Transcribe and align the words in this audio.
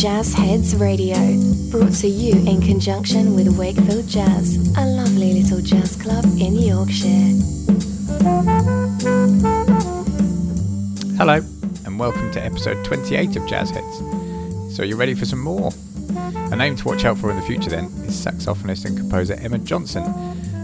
Jazz 0.00 0.32
Heads 0.32 0.74
Radio, 0.76 1.14
brought 1.70 1.92
to 1.96 2.08
you 2.08 2.32
in 2.50 2.62
conjunction 2.62 3.34
with 3.34 3.58
Wakefield 3.58 4.08
Jazz, 4.08 4.56
a 4.78 4.86
lovely 4.86 5.42
little 5.42 5.60
jazz 5.60 5.94
club 5.94 6.24
in 6.40 6.54
Yorkshire. 6.54 7.36
Hello, 11.18 11.42
and 11.84 11.98
welcome 11.98 12.32
to 12.32 12.42
episode 12.42 12.82
28 12.82 13.36
of 13.36 13.46
Jazz 13.46 13.68
Heads. 13.68 14.74
So, 14.74 14.84
you're 14.84 14.96
ready 14.96 15.12
for 15.12 15.26
some 15.26 15.40
more? 15.40 15.70
A 16.50 16.56
name 16.56 16.76
to 16.76 16.84
watch 16.86 17.04
out 17.04 17.18
for 17.18 17.30
in 17.30 17.36
the 17.36 17.42
future, 17.42 17.68
then, 17.68 17.84
is 18.06 18.24
saxophonist 18.24 18.86
and 18.86 18.96
composer 18.96 19.34
Emma 19.34 19.58
Johnson. 19.58 20.02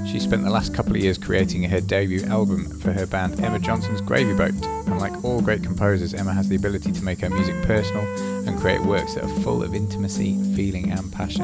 She 0.07 0.19
spent 0.19 0.45
the 0.45 0.51
last 0.51 0.73
couple 0.73 0.93
of 0.93 1.03
years 1.03 1.19
creating 1.19 1.63
her 1.65 1.83
debut 1.83 2.25
album 2.25 2.81
for 2.81 2.91
her 2.91 3.07
band 3.07 3.39
Emma 3.45 3.59
Johnson's 3.59 4.01
Gravy 4.01 4.33
Boat. 4.33 4.55
And 4.87 4.99
like 4.99 5.23
all 5.25 5.43
great 5.43 5.63
composers, 5.63 6.15
Emma 6.15 6.33
has 6.33 6.49
the 6.49 6.57
ability 6.57 6.91
to 6.91 7.05
make 7.05 7.21
her 7.21 7.29
music 7.29 7.63
personal 7.65 8.36
and 8.47 8.59
create 8.59 8.83
works 8.83 9.15
that 9.15 9.25
are 9.25 9.41
full 9.41 9.63
of 9.63 9.75
intimacy, 9.75 10.43
feeling, 10.55 10.93
and 10.93 11.13
passion. 11.13 11.43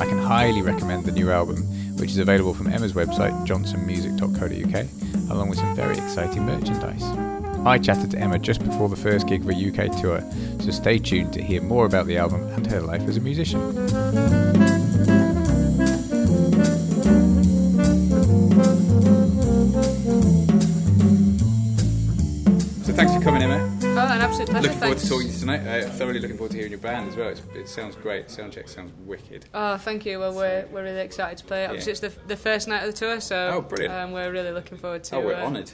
I 0.00 0.06
can 0.06 0.18
highly 0.18 0.62
recommend 0.62 1.04
the 1.04 1.12
new 1.12 1.30
album, 1.30 1.62
which 1.96 2.10
is 2.10 2.18
available 2.18 2.54
from 2.54 2.68
Emma's 2.68 2.92
website, 2.92 3.46
johnsonmusic.co.uk, 3.46 5.30
along 5.30 5.48
with 5.48 5.58
some 5.58 5.74
very 5.74 5.98
exciting 5.98 6.44
merchandise. 6.46 7.04
I 7.66 7.78
chatted 7.78 8.10
to 8.12 8.18
Emma 8.18 8.38
just 8.38 8.64
before 8.64 8.88
the 8.88 8.96
first 8.96 9.26
gig 9.26 9.42
of 9.42 9.50
a 9.50 9.54
UK 9.54 10.00
tour, 10.00 10.22
so 10.60 10.70
stay 10.70 10.98
tuned 10.98 11.32
to 11.34 11.42
hear 11.42 11.60
more 11.60 11.84
about 11.84 12.06
the 12.06 12.16
album 12.16 12.46
and 12.54 12.66
her 12.68 12.80
life 12.80 13.02
as 13.02 13.18
a 13.18 13.20
musician. 13.20 14.49
Looking 24.48 24.70
forward 24.78 24.98
to 24.98 25.08
talking 25.08 25.26
to 25.28 25.32
you 25.34 25.38
tonight. 25.38 25.66
Uh, 25.66 25.88
thoroughly 25.90 26.18
looking 26.18 26.36
forward 26.38 26.52
to 26.52 26.56
hearing 26.56 26.72
your 26.72 26.80
band 26.80 27.10
as 27.10 27.16
well. 27.16 27.28
It's, 27.28 27.42
it 27.54 27.68
sounds 27.68 27.94
great. 27.94 28.28
Soundcheck 28.28 28.68
sounds 28.70 28.90
wicked. 29.04 29.44
Oh, 29.52 29.76
thank 29.76 30.06
you. 30.06 30.18
Well, 30.18 30.34
we're, 30.34 30.66
we're 30.72 30.82
really 30.82 31.00
excited 31.00 31.36
to 31.38 31.44
play. 31.44 31.66
Obviously, 31.66 31.92
it's 31.92 32.00
the, 32.00 32.12
the 32.26 32.36
first 32.36 32.66
night 32.66 32.80
of 32.82 32.86
the 32.86 32.98
tour, 32.98 33.20
so 33.20 33.50
Oh, 33.54 33.60
brilliant. 33.60 33.94
Um, 33.94 34.12
we're 34.12 34.32
really 34.32 34.50
looking 34.52 34.78
forward 34.78 35.04
to. 35.04 35.16
Oh, 35.16 35.20
we're 35.20 35.34
uh, 35.34 35.44
honoured. 35.44 35.70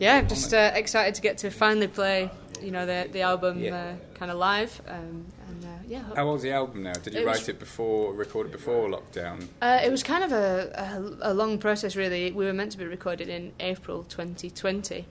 Yeah, 0.00 0.22
just 0.22 0.52
uh, 0.52 0.72
excited 0.74 1.14
to 1.14 1.20
get 1.22 1.38
to 1.38 1.50
finally 1.50 1.86
play. 1.88 2.30
You 2.60 2.72
know 2.72 2.84
the 2.84 3.08
the 3.10 3.22
album 3.22 3.58
Yeah. 3.58 3.74
uh, 3.74 3.94
kind 4.14 4.30
of 4.30 4.36
live, 4.36 4.82
um, 4.86 5.24
and 5.48 5.64
uh, 5.64 5.68
yeah. 5.88 6.02
How 6.14 6.26
old's 6.28 6.42
the 6.42 6.52
album 6.52 6.82
now? 6.82 6.92
Did 6.92 7.14
you 7.14 7.20
It 7.20 7.26
write 7.26 7.38
was- 7.38 7.48
it 7.48 7.58
before, 7.58 8.12
record 8.12 8.48
it 8.48 8.52
before 8.52 8.88
lockdown? 8.90 9.46
Uh, 9.62 9.80
it 9.82 9.90
was 9.90 10.02
kind 10.02 10.22
of 10.24 10.32
a, 10.32 11.16
a, 11.22 11.30
a 11.30 11.34
long 11.34 11.56
process, 11.58 11.96
really. 11.96 12.30
We 12.32 12.44
were 12.44 12.52
meant 12.52 12.72
to 12.72 12.78
be 12.78 12.84
recorded 12.84 13.30
in 13.30 13.52
April 13.60 14.02
2020. 14.02 15.06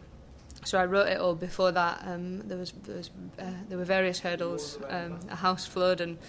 So 0.65 0.77
I 0.77 0.85
wrote 0.85 1.07
it 1.07 1.17
all 1.19 1.35
before 1.35 1.71
that. 1.71 2.03
Um, 2.05 2.39
there 2.47 2.57
was, 2.57 2.73
there, 2.83 2.97
was 2.97 3.09
uh, 3.39 3.45
there 3.69 3.77
were 3.77 3.85
various 3.85 4.19
hurdles, 4.19 4.77
um, 4.89 5.17
a 5.31 5.35
house 5.35 5.65
flood 5.65 6.01
and 6.01 6.19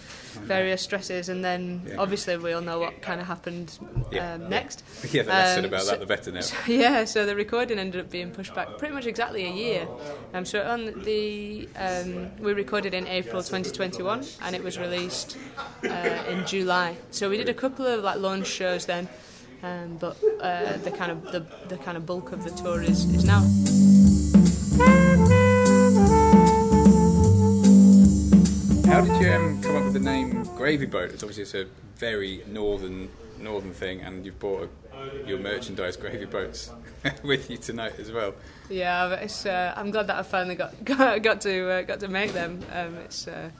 various 0.45 0.83
stresses, 0.83 1.29
and 1.29 1.45
then 1.45 1.83
Yeah. 1.87 1.97
obviously 1.99 2.37
we 2.37 2.53
all 2.53 2.63
know 2.63 2.79
what 2.79 3.03
kind 3.03 3.21
of 3.21 3.27
happened 3.27 3.77
um, 3.83 4.05
yeah. 4.13 4.37
next. 4.37 4.85
Yeah, 5.13 5.23
the 5.25 5.31
less 5.31 5.55
said 5.57 5.65
Um, 5.65 5.65
about 5.67 5.83
so- 5.83 5.91
that, 5.91 6.01
the 6.01 6.07
better 6.07 6.31
now. 6.33 6.41
So, 6.51 6.57
yeah, 6.69 7.05
so 7.05 7.27
the 7.27 7.35
recording 7.35 7.79
ended 7.79 8.01
up 8.01 8.11
being 8.11 8.31
pushed 8.31 8.55
back 8.55 8.79
pretty 8.79 8.95
much 8.95 9.07
exactly 9.07 9.45
a 9.47 9.51
year. 9.53 9.89
Um, 10.33 10.45
so 10.45 10.63
on 10.63 11.03
the 11.03 11.69
um, 11.77 12.31
we 12.39 12.53
recorded 12.53 12.95
in 12.95 13.07
April 13.09 13.43
2021, 13.43 14.25
and 14.43 14.55
it 14.55 14.63
was 14.63 14.79
released 14.79 15.37
uh, 15.85 15.89
in 16.29 16.47
July. 16.47 16.97
So 17.11 17.29
we 17.29 17.37
did 17.37 17.49
a 17.49 17.55
couple 17.55 17.85
of 17.87 18.05
like 18.05 18.19
launch 18.19 18.47
shows 18.47 18.87
then, 18.87 19.09
um, 19.65 19.97
but 19.99 20.17
uh, 20.41 20.77
the 20.79 20.93
kind 20.93 21.11
of 21.11 21.25
the, 21.33 21.45
the 21.69 21.77
kind 21.79 21.97
of 21.97 22.07
bulk 22.07 22.31
of 22.33 22.45
the 22.45 22.51
tour 22.51 22.81
is, 22.81 23.05
is 23.13 23.25
now. 23.25 23.43
How 28.87 29.01
did 29.01 29.21
you 29.21 29.33
um, 29.33 29.61
come 29.63 29.77
up 29.77 29.85
with 29.85 29.95
the 29.95 30.01
name 30.01 30.45
Gravy 30.57 30.87
Boat? 30.87 31.11
It's 31.11 31.23
obviously 31.23 31.43
it's 31.43 31.55
a 31.55 31.67
very 31.97 32.43
northern 32.47 33.09
northern 33.39 33.73
thing, 33.73 34.03
and 34.03 34.25
you've 34.25 34.39
brought 34.39 34.69
a, 34.95 35.27
your 35.27 35.39
merchandise 35.39 35.97
Gravy 35.97 36.27
Boats 36.27 36.71
with 37.25 37.51
you 37.51 37.57
tonight 37.57 37.95
as 37.99 38.13
well. 38.13 38.35
Yeah, 38.69 39.05
uh, 39.05 39.73
I'm 39.77 39.91
glad 39.91 40.07
that 40.09 40.17
I 40.17 40.23
finally 40.23 40.55
got 40.55 40.85
got, 40.85 41.23
got 41.23 41.41
to 41.43 41.71
uh, 41.71 41.83
got 41.83 42.01
to 42.01 42.09
make 42.09 42.33
them. 42.33 42.61
Um, 42.73 42.97
it's 42.97 43.27
uh, 43.27 43.51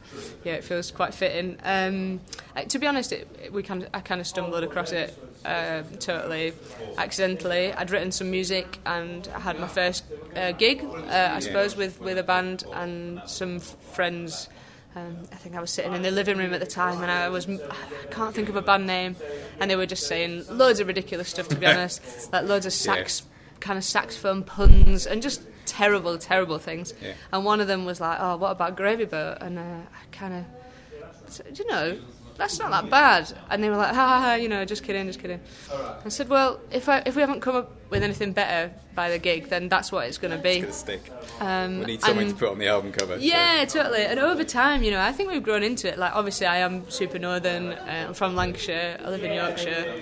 yeah, 0.45 0.55
it 0.55 0.65
feels 0.65 0.91
quite 0.91 1.15
fitting. 1.15 1.57
Um, 1.65 2.21
to 2.69 2.79
be 2.79 2.87
honest, 2.87 3.13
it, 3.13 3.53
we 3.53 3.63
kind 3.63 3.83
of, 3.83 3.89
I 3.95 4.01
kind 4.01 4.21
of 4.21 4.27
stumbled 4.27 4.63
across 4.63 4.93
it 4.93 5.17
uh, 5.45 5.83
totally 5.99 6.53
accidentally. 6.99 7.73
I'd 7.73 7.91
written 7.91 8.13
some 8.13 8.31
music 8.31 8.79
and 8.87 9.29
I 9.35 9.41
had 9.41 9.59
my 9.59 9.69
first 9.69 10.05
uh, 10.37 10.53
gig, 10.53 10.85
uh, 10.85 11.31
I 11.33 11.41
suppose, 11.41 11.77
with 11.77 12.01
with 12.01 12.19
a 12.19 12.23
band 12.23 12.65
and 12.73 13.21
some 13.27 13.57
f- 13.57 13.77
friends. 13.93 14.49
Um, 14.97 15.19
I 15.33 15.37
think 15.37 15.55
I 15.55 15.61
was 15.61 15.71
sitting 15.71 15.95
in 15.95 16.03
the 16.03 16.11
living 16.11 16.37
room 16.37 16.53
at 16.53 16.61
the 16.61 16.67
time, 16.67 17.01
and 17.03 17.11
I 17.11 17.29
was 17.29 17.49
I 17.49 18.11
can't 18.11 18.35
think 18.35 18.49
of 18.49 18.57
a 18.57 18.63
band 18.63 18.87
name, 18.87 19.15
and 19.61 19.71
they 19.71 19.77
were 19.77 19.87
just 19.87 20.09
saying 20.09 20.45
loads 20.51 20.81
of 20.81 20.89
ridiculous 20.89 21.29
stuff. 21.29 21.49
To 21.49 21.57
be 21.57 21.67
honest, 21.75 22.33
like 22.33 22.45
loads 22.47 22.67
of 22.67 22.73
sax 22.73 23.23
kind 23.61 23.77
of 23.79 23.85
saxophone 23.85 24.43
puns 24.43 25.07
and 25.07 25.23
just 25.23 25.43
terrible, 25.67 26.19
terrible 26.19 26.59
things. 26.59 26.93
Yeah. 27.01 27.13
And 27.33 27.45
one 27.45 27.61
of 27.61 27.69
them 27.69 27.85
was 27.85 28.01
like, 28.01 28.19
"Oh, 28.21 28.37
what 28.37 28.51
about 28.51 28.77
Gravy 28.77 29.05
Boat?" 29.05 29.39
And 29.41 29.59
uh, 29.59 29.63
I 29.63 30.17
kind 30.17 30.35
of, 30.35 31.59
you 31.59 31.67
know, 31.69 31.99
that's 32.37 32.59
not 32.59 32.71
that 32.71 32.91
bad. 32.91 33.33
And 33.51 33.63
they 33.63 33.71
were 33.71 33.77
like, 33.77 33.95
"Ha 33.95 34.07
ha 34.09 34.21
ha," 34.21 34.35
you 34.35 34.49
know, 34.49 34.65
just 34.65 34.83
kidding, 34.83 35.07
just 35.07 35.21
kidding. 35.21 35.41
I 36.05 36.09
said, 36.09 36.29
"Well, 36.29 36.61
if 36.73 36.89
I 36.89 37.03
if 37.07 37.15
we 37.15 37.21
haven't 37.21 37.41
come 37.41 37.55
up 37.57 37.77
with 37.91 38.03
anything 38.03 38.33
better 38.33 38.73
by 38.95 39.11
the 39.11 39.19
gig, 39.19 39.49
then 39.49 39.69
that's 39.69 39.91
what 39.93 40.07
it's 40.07 40.19
going 40.19 40.31
to 40.37 40.43
be." 40.43 40.59
It's 40.61 40.83
Gonna 40.83 40.99
stick. 40.99 41.13
Um, 41.41 41.81
We 41.81 41.87
need 41.87 42.01
something 42.03 42.29
and- 42.29 42.31
to 42.39 42.45
put 42.45 42.51
on 42.51 42.59
the 42.59 42.69
album 42.69 42.93
cover. 42.93 43.15
so- 43.19 43.21
yeah, 43.25 43.65
totally. 43.67 44.03
And 44.05 44.19
over 44.21 44.45
time, 44.45 44.83
you 44.83 44.91
know, 44.91 45.01
I 45.01 45.13
think 45.13 45.31
we've 45.31 45.43
grown 45.43 45.63
into 45.63 45.89
it. 45.89 45.99
Like, 45.99 46.15
obviously, 46.15 46.47
I 46.47 46.59
am 46.59 46.89
super 46.91 47.19
northern. 47.19 47.73
Uh, 47.73 48.07
I'm 48.09 48.15
from 48.15 48.35
Lancashire. 48.37 48.99
I 49.05 49.09
live 49.11 49.23
in 49.25 49.33
Yorkshire. 49.33 49.95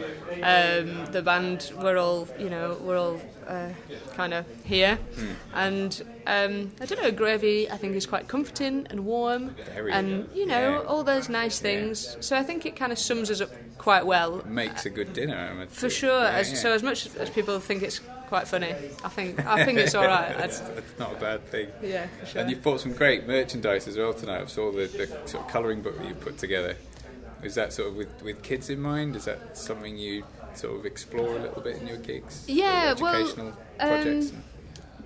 Um, 0.43 1.07
the 1.13 1.23
band, 1.23 1.73
we're 1.83 1.97
all, 1.97 2.29
you 2.39 2.51
know, 2.51 2.77
we're 2.81 2.99
all 2.99 3.21
uh, 3.47 3.71
kind 4.15 4.35
of 4.35 4.45
here. 4.65 4.97
Hmm. 4.97 5.27
And 5.55 6.03
um, 6.27 6.73
I 6.81 6.85
don't 6.87 7.03
know, 7.03 7.11
gravy. 7.11 7.71
I 7.71 7.77
think 7.79 7.97
is 7.97 8.05
quite 8.07 8.29
comforting 8.29 8.87
and 8.91 9.07
warm, 9.07 9.55
Very. 9.75 9.91
and 9.93 10.29
you 10.35 10.45
know, 10.47 10.83
Yeah. 10.83 10.87
all 10.89 11.03
those 11.03 11.29
nice 11.31 11.59
things. 11.59 12.17
So 12.21 12.37
I 12.37 12.43
think 12.43 12.67
it 12.67 12.77
kind 12.77 12.93
of 12.93 12.99
sums 12.99 13.31
us 13.31 13.41
up 13.41 13.51
quite 13.79 14.05
well. 14.05 14.43
Makes 14.47 14.85
a 14.87 14.91
good 14.91 15.13
dinner. 15.15 15.67
For 15.71 15.89
sure. 15.89 16.21
Yeah, 16.25 16.31
as, 16.41 16.51
yeah. 16.53 16.59
So 16.59 16.73
as 16.73 16.83
much 16.83 17.07
as 17.17 17.31
people 17.31 17.59
think 17.59 17.78
it's 17.83 18.01
quite 18.29 18.47
funny, 18.49 18.71
I 19.05 19.09
think 19.09 19.45
I 19.47 19.65
think 19.65 19.79
it's 19.79 19.95
all 19.95 20.07
right. 20.07 20.35
That's, 20.39 20.63
not 20.99 21.13
a 21.13 21.21
bad 21.21 21.47
thing. 21.47 21.69
yeah, 21.83 22.07
sure. 22.27 22.41
And 22.43 22.51
you've 22.51 22.63
bought 22.63 22.81
some 22.81 22.93
great 22.93 23.27
merchandise 23.27 23.89
as 23.89 23.97
well 23.97 24.13
tonight. 24.13 24.43
I 24.43 24.47
saw 24.47 24.71
the, 24.71 24.87
the 24.87 25.07
sort 25.29 25.45
of 25.45 25.51
colouring 25.51 25.81
book 25.83 25.97
that 25.99 26.07
you 26.07 26.15
put 26.15 26.39
together. 26.39 26.77
Is 27.43 27.55
that 27.55 27.73
sort 27.73 27.89
of 27.89 27.97
with, 27.97 28.23
with 28.23 28.43
kids 28.43 28.69
in 28.69 28.81
mind? 28.81 29.17
Is 29.17 29.25
that 29.27 29.57
something 29.57 29.97
you 29.97 30.25
sort 30.55 30.79
of 30.79 30.85
explore 30.87 31.37
a 31.37 31.39
little 31.39 31.63
bit 31.63 31.77
in 31.81 31.87
your 31.87 31.97
gigs? 31.99 32.45
Yeah, 32.49 32.93
Or 32.93 33.03
well, 33.03 33.15
educational 33.15 33.53
projects. 33.79 34.31
um, 34.33 34.43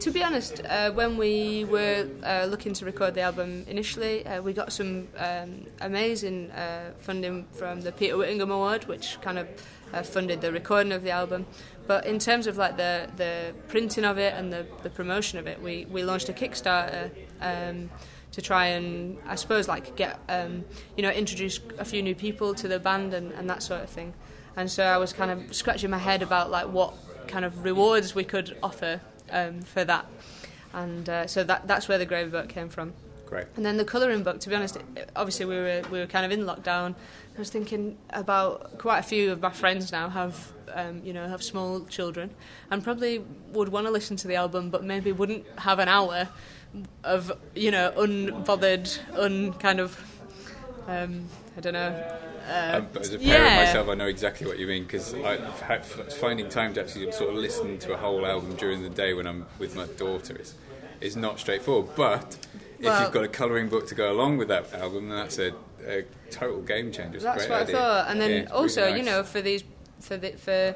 To 0.01 0.11
be 0.11 0.25
honest, 0.25 0.63
uh, 0.65 0.91
when 0.93 1.17
we 1.19 1.65
were 1.67 2.09
uh, 2.25 2.47
looking 2.49 2.73
to 2.73 2.85
record 2.87 3.15
the 3.15 3.21
album 3.21 3.65
initially, 3.69 4.27
uh, 4.27 4.41
we 4.43 4.53
got 4.55 4.73
some 4.73 5.09
um, 5.19 5.67
amazing 5.83 6.51
uh, 6.53 6.93
funding 6.99 7.47
from 7.53 7.83
the 7.83 7.93
Peter 7.93 8.17
Whittingham 8.17 8.51
Award, 8.51 8.85
which 8.89 9.19
kind 9.21 9.39
of 9.39 9.47
uh, 9.93 10.03
funded 10.03 10.41
the 10.41 10.51
recording 10.51 10.91
of 10.93 11.03
the 11.03 11.11
album. 11.11 11.45
But 11.87 12.07
in 12.07 12.19
terms 12.19 12.47
of 12.47 12.57
like 12.57 12.77
the, 12.77 13.09
the 13.17 13.55
printing 13.69 14.05
of 14.05 14.19
it 14.19 14.35
and 14.35 14.53
the, 14.53 14.67
the 14.83 14.91
promotion 14.91 15.39
of 15.39 15.47
it, 15.47 15.61
we, 15.61 15.87
we 15.91 16.05
launched 16.05 16.29
a 16.29 16.33
Kickstarter 16.33 17.11
um, 17.41 17.91
to 18.33 18.41
try 18.41 18.67
and 18.67 19.19
I 19.27 19.35
suppose 19.35 19.69
like 19.69 19.95
get 19.95 20.19
um, 20.29 20.65
you 20.97 21.03
know 21.03 21.11
introduce 21.11 21.61
a 21.79 21.85
few 21.85 22.03
new 22.03 22.15
people 22.15 22.55
to 22.55 22.69
the 22.69 22.79
band 22.79 23.15
and, 23.15 23.33
and 23.33 23.49
that 23.51 23.63
sort 23.63 23.83
of 23.83 23.91
thing. 23.91 24.15
And 24.57 24.71
so 24.71 24.85
I 24.85 24.99
was 24.99 25.13
kind 25.13 25.31
of 25.31 25.55
scratching 25.55 25.91
my 25.91 25.99
head 25.99 26.23
about 26.23 26.51
like 26.51 26.69
what 26.69 26.95
kind 27.27 27.45
of 27.45 27.65
rewards 27.65 28.15
we 28.15 28.25
could 28.25 28.57
offer 28.63 29.01
um, 29.31 29.63
for 29.63 29.85
that. 29.85 30.07
And 30.73 31.09
uh, 31.09 31.27
so 31.27 31.45
that 31.45 31.67
that's 31.67 31.89
where 31.89 31.99
the 31.99 32.07
gravy 32.07 32.31
boat 32.31 32.49
came 32.49 32.69
from. 32.69 32.95
And 33.57 33.65
then 33.65 33.77
the 33.77 33.85
colouring 33.85 34.23
book, 34.23 34.41
to 34.41 34.49
be 34.49 34.55
honest, 34.55 34.79
obviously 35.17 35.47
we 35.47 35.57
were 35.57 35.83
we 35.91 35.99
were 35.99 36.07
kind 36.07 36.25
of 36.25 36.31
in 36.39 36.47
lockdown. 36.47 36.95
I 37.35 37.39
was 37.39 37.51
thinking 37.51 37.97
about 38.11 38.79
quite 38.79 38.99
a 38.99 39.03
few 39.03 39.33
of 39.33 39.41
my 39.41 39.51
friends 39.51 39.91
now 39.91 40.09
have 40.11 40.53
um, 40.75 41.01
you 41.05 41.13
know 41.13 41.27
have 41.29 41.43
small 41.43 41.85
children 41.87 42.31
and 42.71 42.85
probably 42.85 43.25
would 43.53 43.69
want 43.71 43.87
to 43.87 43.93
listen 43.93 44.17
to 44.17 44.29
the 44.29 44.37
album, 44.37 44.71
but 44.71 44.85
maybe 44.85 45.13
wouldn't 45.13 45.47
have 45.59 45.79
an 45.79 45.89
hour 45.89 46.29
of 47.05 47.33
you 47.55 47.71
know 47.71 47.93
unbothered, 47.97 48.99
un 49.19 49.53
kind 49.55 49.81
of 49.81 49.99
um, 50.89 51.27
I 51.57 51.61
don't 51.61 51.75
know. 51.75 52.19
Uh, 52.49 52.79
Um, 52.79 52.89
as 52.99 53.13
a 53.15 53.19
parent 53.19 53.45
yeah. 53.51 53.65
myself, 53.65 53.89
I 53.89 53.95
know 53.95 54.07
exactly 54.09 54.49
what 54.49 54.59
you 54.59 54.67
mean 54.67 54.83
because 54.83 55.15
finding 56.21 56.49
time 56.49 56.75
to 56.75 56.81
actually 56.83 57.13
sort 57.13 57.31
of 57.31 57.37
listen 57.37 57.79
to 57.79 57.93
a 57.95 57.97
whole 57.97 58.27
album 58.27 58.57
during 58.57 58.83
the 58.83 58.91
day 58.91 59.15
when 59.15 59.27
I'm 59.29 59.47
with 59.61 59.77
my 59.77 59.87
daughter 59.97 60.37
is 60.37 60.55
is 61.01 61.15
not 61.17 61.39
straightforward. 61.39 61.95
But 61.97 62.37
if 62.83 63.01
you've 63.01 63.13
got 63.13 63.25
a 63.25 63.29
colouring 63.29 63.69
book 63.69 63.87
to 63.89 63.95
go 63.95 64.13
along 64.13 64.39
with 64.39 64.49
that 64.49 64.73
album, 64.75 65.09
then 65.09 65.19
that's 65.19 65.39
a, 65.39 65.53
a 65.87 66.05
total 66.31 66.61
game 66.63 66.93
changer. 66.93 67.17
It's 67.17 67.25
That's 67.25 67.49
what 67.49 67.63
idea. 67.63 67.77
I 67.77 67.79
thought. 67.81 68.11
And 68.11 68.21
then 68.21 68.43
Yeah, 68.45 68.51
also, 68.53 68.85
really 68.87 68.99
you 68.99 69.05
know, 69.05 69.23
for 69.23 69.41
these 69.41 69.65
for 70.01 70.17
the, 70.17 70.31
for 70.33 70.75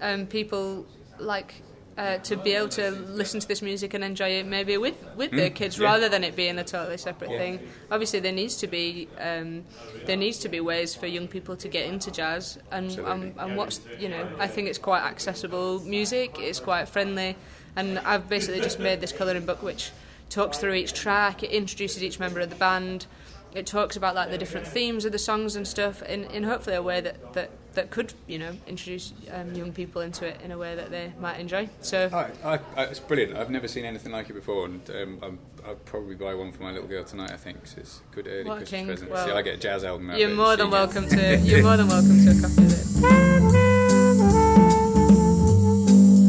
um, 0.00 0.26
people 0.26 0.86
like 1.18 1.62
uh, 1.96 2.16
to 2.18 2.36
be 2.36 2.52
able 2.52 2.68
to 2.68 2.92
listen 2.92 3.40
to 3.40 3.48
this 3.48 3.60
music 3.60 3.92
and 3.92 4.04
enjoy 4.04 4.28
it 4.28 4.46
maybe 4.46 4.76
with 4.76 4.94
with 5.16 5.32
Mm, 5.32 5.52
kids 5.56 5.76
yeah. 5.80 5.86
rather 5.86 6.08
than 6.08 6.22
it 6.22 6.36
being 6.36 6.56
a 6.58 6.62
totally 6.62 6.96
separate 6.96 7.32
Yeah. 7.32 7.38
thing. 7.38 7.60
Obviously, 7.90 8.20
there 8.20 8.30
needs 8.32 8.56
to 8.58 8.68
be 8.68 9.08
um, 9.18 9.64
there 10.06 10.16
needs 10.16 10.38
to 10.38 10.48
be 10.48 10.60
ways 10.60 10.94
for 10.94 11.06
young 11.08 11.26
people 11.26 11.56
to 11.56 11.66
get 11.68 11.86
into 11.86 12.12
jazz 12.12 12.58
and 12.70 12.96
and, 13.00 13.34
and 13.36 13.56
what's 13.56 13.80
you 13.98 14.08
know 14.08 14.28
I 14.38 14.46
think 14.46 14.68
it's 14.68 14.78
quite 14.78 15.02
accessible 15.02 15.80
music. 15.80 16.36
It's 16.38 16.60
quite 16.60 16.88
friendly, 16.88 17.34
and 17.74 17.98
I've 17.98 18.28
basically 18.28 18.60
just 18.60 18.78
made 18.78 19.00
this 19.00 19.10
colouring 19.12 19.44
book 19.44 19.60
which 19.64 19.90
talks 20.30 20.58
through 20.58 20.74
each 20.74 20.92
track. 20.94 21.42
It 21.42 21.50
introduces 21.50 22.02
each 22.02 22.18
member 22.20 22.40
of 22.40 22.50
the 22.50 22.56
band. 22.56 23.06
It 23.54 23.66
talks 23.66 23.96
about 23.96 24.14
like 24.14 24.30
the 24.30 24.38
different 24.38 24.66
themes 24.66 25.04
of 25.04 25.12
the 25.12 25.18
songs 25.18 25.56
and 25.56 25.66
stuff 25.66 26.02
in, 26.02 26.24
in 26.24 26.42
hopefully 26.44 26.76
a 26.76 26.82
way 26.82 27.00
that, 27.00 27.32
that, 27.32 27.50
that 27.74 27.90
could 27.90 28.12
you 28.26 28.38
know 28.38 28.52
introduce 28.66 29.14
um, 29.32 29.54
young 29.54 29.72
people 29.72 30.02
into 30.02 30.26
it 30.26 30.38
in 30.44 30.50
a 30.52 30.58
way 30.58 30.74
that 30.74 30.90
they 30.90 31.12
might 31.18 31.40
enjoy. 31.40 31.68
So 31.80 32.10
I, 32.12 32.30
I, 32.56 32.58
I, 32.76 32.82
it's 32.84 33.00
brilliant. 33.00 33.36
I've 33.38 33.50
never 33.50 33.66
seen 33.66 33.86
anything 33.86 34.12
like 34.12 34.28
it 34.28 34.34
before, 34.34 34.66
and 34.66 34.90
um, 34.90 35.18
I'm, 35.22 35.38
I'll 35.66 35.76
probably 35.76 36.14
buy 36.14 36.34
one 36.34 36.52
for 36.52 36.62
my 36.62 36.72
little 36.72 36.88
girl 36.88 37.04
tonight. 37.04 37.30
I 37.32 37.36
think 37.36 37.62
'cause 37.64 37.74
it's 37.78 38.00
a 38.10 38.14
good 38.14 38.26
early 38.28 38.44
Christmas 38.58 38.86
present. 38.86 39.10
Well, 39.10 39.26
See, 39.26 39.32
I 39.32 39.40
get 39.42 39.54
a 39.54 39.58
jazz 39.58 39.82
album. 39.82 40.12
You're 40.14 40.28
more 40.34 40.56
than 40.56 40.70
welcome 40.70 41.08
to 41.16 41.36
you're 41.38 41.62
more 41.62 41.78
than 41.78 41.88
welcome 41.88 42.18
to 42.24 42.30
a 42.30 42.40
copy 42.40 42.64
of 42.66 43.02
it. 43.22 43.27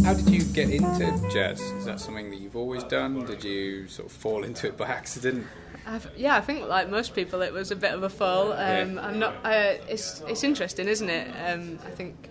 How 0.09 0.15
did 0.15 0.29
you 0.29 0.43
get 0.43 0.71
into 0.71 1.29
jazz? 1.31 1.61
Is 1.61 1.85
that 1.85 1.99
something 1.99 2.31
that 2.31 2.39
you've 2.39 2.55
always 2.55 2.83
done? 2.83 3.27
Did 3.27 3.43
you 3.43 3.87
sort 3.87 4.07
of 4.07 4.11
fall 4.11 4.43
into 4.43 4.65
it 4.65 4.75
by 4.75 4.87
accident? 4.87 5.45
I've, 5.85 6.09
yeah, 6.17 6.35
I 6.35 6.41
think 6.41 6.67
like 6.67 6.89
most 6.89 7.13
people, 7.13 7.43
it 7.43 7.53
was 7.53 7.69
a 7.69 7.75
bit 7.75 7.93
of 7.93 8.01
a 8.01 8.09
fall. 8.09 8.53
Um, 8.53 8.95
Yeah. 8.95 9.05
I'm 9.05 9.19
not. 9.19 9.35
Uh, 9.45 9.75
it's 9.87 10.23
it's 10.27 10.43
interesting, 10.43 10.87
isn't 10.87 11.11
it? 11.11 11.27
Um, 11.47 11.77
I 11.85 11.91
think 11.91 12.27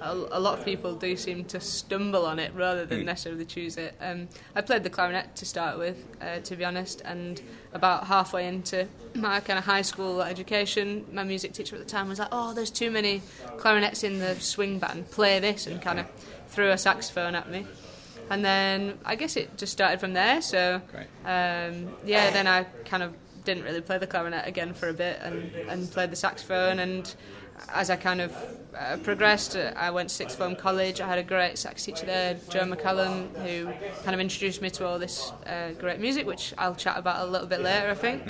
a, 0.00 0.12
a 0.12 0.40
lot 0.40 0.58
of 0.58 0.64
people 0.64 0.94
do 0.94 1.16
seem 1.16 1.44
to 1.46 1.60
stumble 1.60 2.24
on 2.26 2.38
it 2.38 2.52
rather 2.54 2.84
than 2.86 3.00
Mm. 3.02 3.04
necessarily 3.06 3.44
choose 3.44 3.76
it. 3.76 3.94
Um, 4.00 4.28
I 4.54 4.60
played 4.62 4.82
the 4.82 4.90
clarinet 4.90 5.36
to 5.36 5.44
start 5.44 5.78
with, 5.78 6.04
uh, 6.20 6.40
to 6.40 6.56
be 6.56 6.64
honest, 6.64 7.02
and 7.04 7.40
about 7.72 8.06
halfway 8.06 8.46
into 8.46 8.88
my 9.14 9.40
kind 9.40 9.58
of 9.58 9.64
high 9.64 9.82
school 9.82 10.22
education, 10.22 11.04
my 11.12 11.24
music 11.24 11.52
teacher 11.52 11.76
at 11.76 11.82
the 11.82 11.88
time 11.88 12.08
was 12.08 12.18
like, 12.18 12.28
"Oh, 12.32 12.54
there's 12.54 12.70
too 12.70 12.90
many 12.90 13.22
clarinets 13.58 14.02
in 14.02 14.18
the 14.18 14.34
swing 14.40 14.78
band. 14.78 15.10
Play 15.10 15.38
this," 15.40 15.66
and 15.66 15.80
kind 15.82 15.98
of 16.00 16.06
threw 16.48 16.70
a 16.70 16.78
saxophone 16.78 17.34
at 17.34 17.48
me. 17.50 17.66
And 18.30 18.44
then 18.44 18.98
I 19.04 19.16
guess 19.16 19.36
it 19.36 19.56
just 19.58 19.72
started 19.72 19.98
from 20.00 20.12
there. 20.12 20.40
So 20.40 20.80
um, 21.24 21.94
yeah, 22.04 22.30
then 22.30 22.46
I 22.46 22.64
kind 22.84 23.02
of 23.02 23.12
didn't 23.44 23.64
really 23.64 23.80
play 23.80 23.98
the 23.98 24.06
clarinet 24.06 24.46
again 24.46 24.74
for 24.74 24.88
a 24.88 24.92
bit 24.92 25.18
and, 25.22 25.50
and 25.68 25.90
played 25.90 26.10
the 26.10 26.16
saxophone. 26.16 26.78
And 26.78 27.12
as 27.68 27.90
I 27.90 27.96
kind 27.96 28.20
of 28.20 28.34
uh, 28.76 28.96
progressed, 28.98 29.56
uh, 29.56 29.72
I 29.76 29.90
went 29.90 30.08
to 30.08 30.14
sixth 30.14 30.38
form 30.38 30.56
college. 30.56 31.00
I 31.00 31.08
had 31.08 31.18
a 31.18 31.22
great 31.22 31.58
sax 31.58 31.84
teacher 31.84 32.06
there, 32.06 32.38
Joe 32.48 32.60
McCallum, 32.60 33.34
who 33.44 33.66
kind 34.02 34.14
of 34.14 34.20
introduced 34.20 34.62
me 34.62 34.70
to 34.70 34.86
all 34.86 34.98
this 34.98 35.32
uh, 35.46 35.72
great 35.78 36.00
music, 36.00 36.26
which 36.26 36.54
I'll 36.58 36.74
chat 36.74 36.96
about 36.96 37.26
a 37.26 37.30
little 37.30 37.46
bit 37.46 37.60
later, 37.60 37.90
I 37.90 37.94
think. 37.94 38.22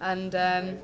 And 0.00 0.34
um, 0.34 0.78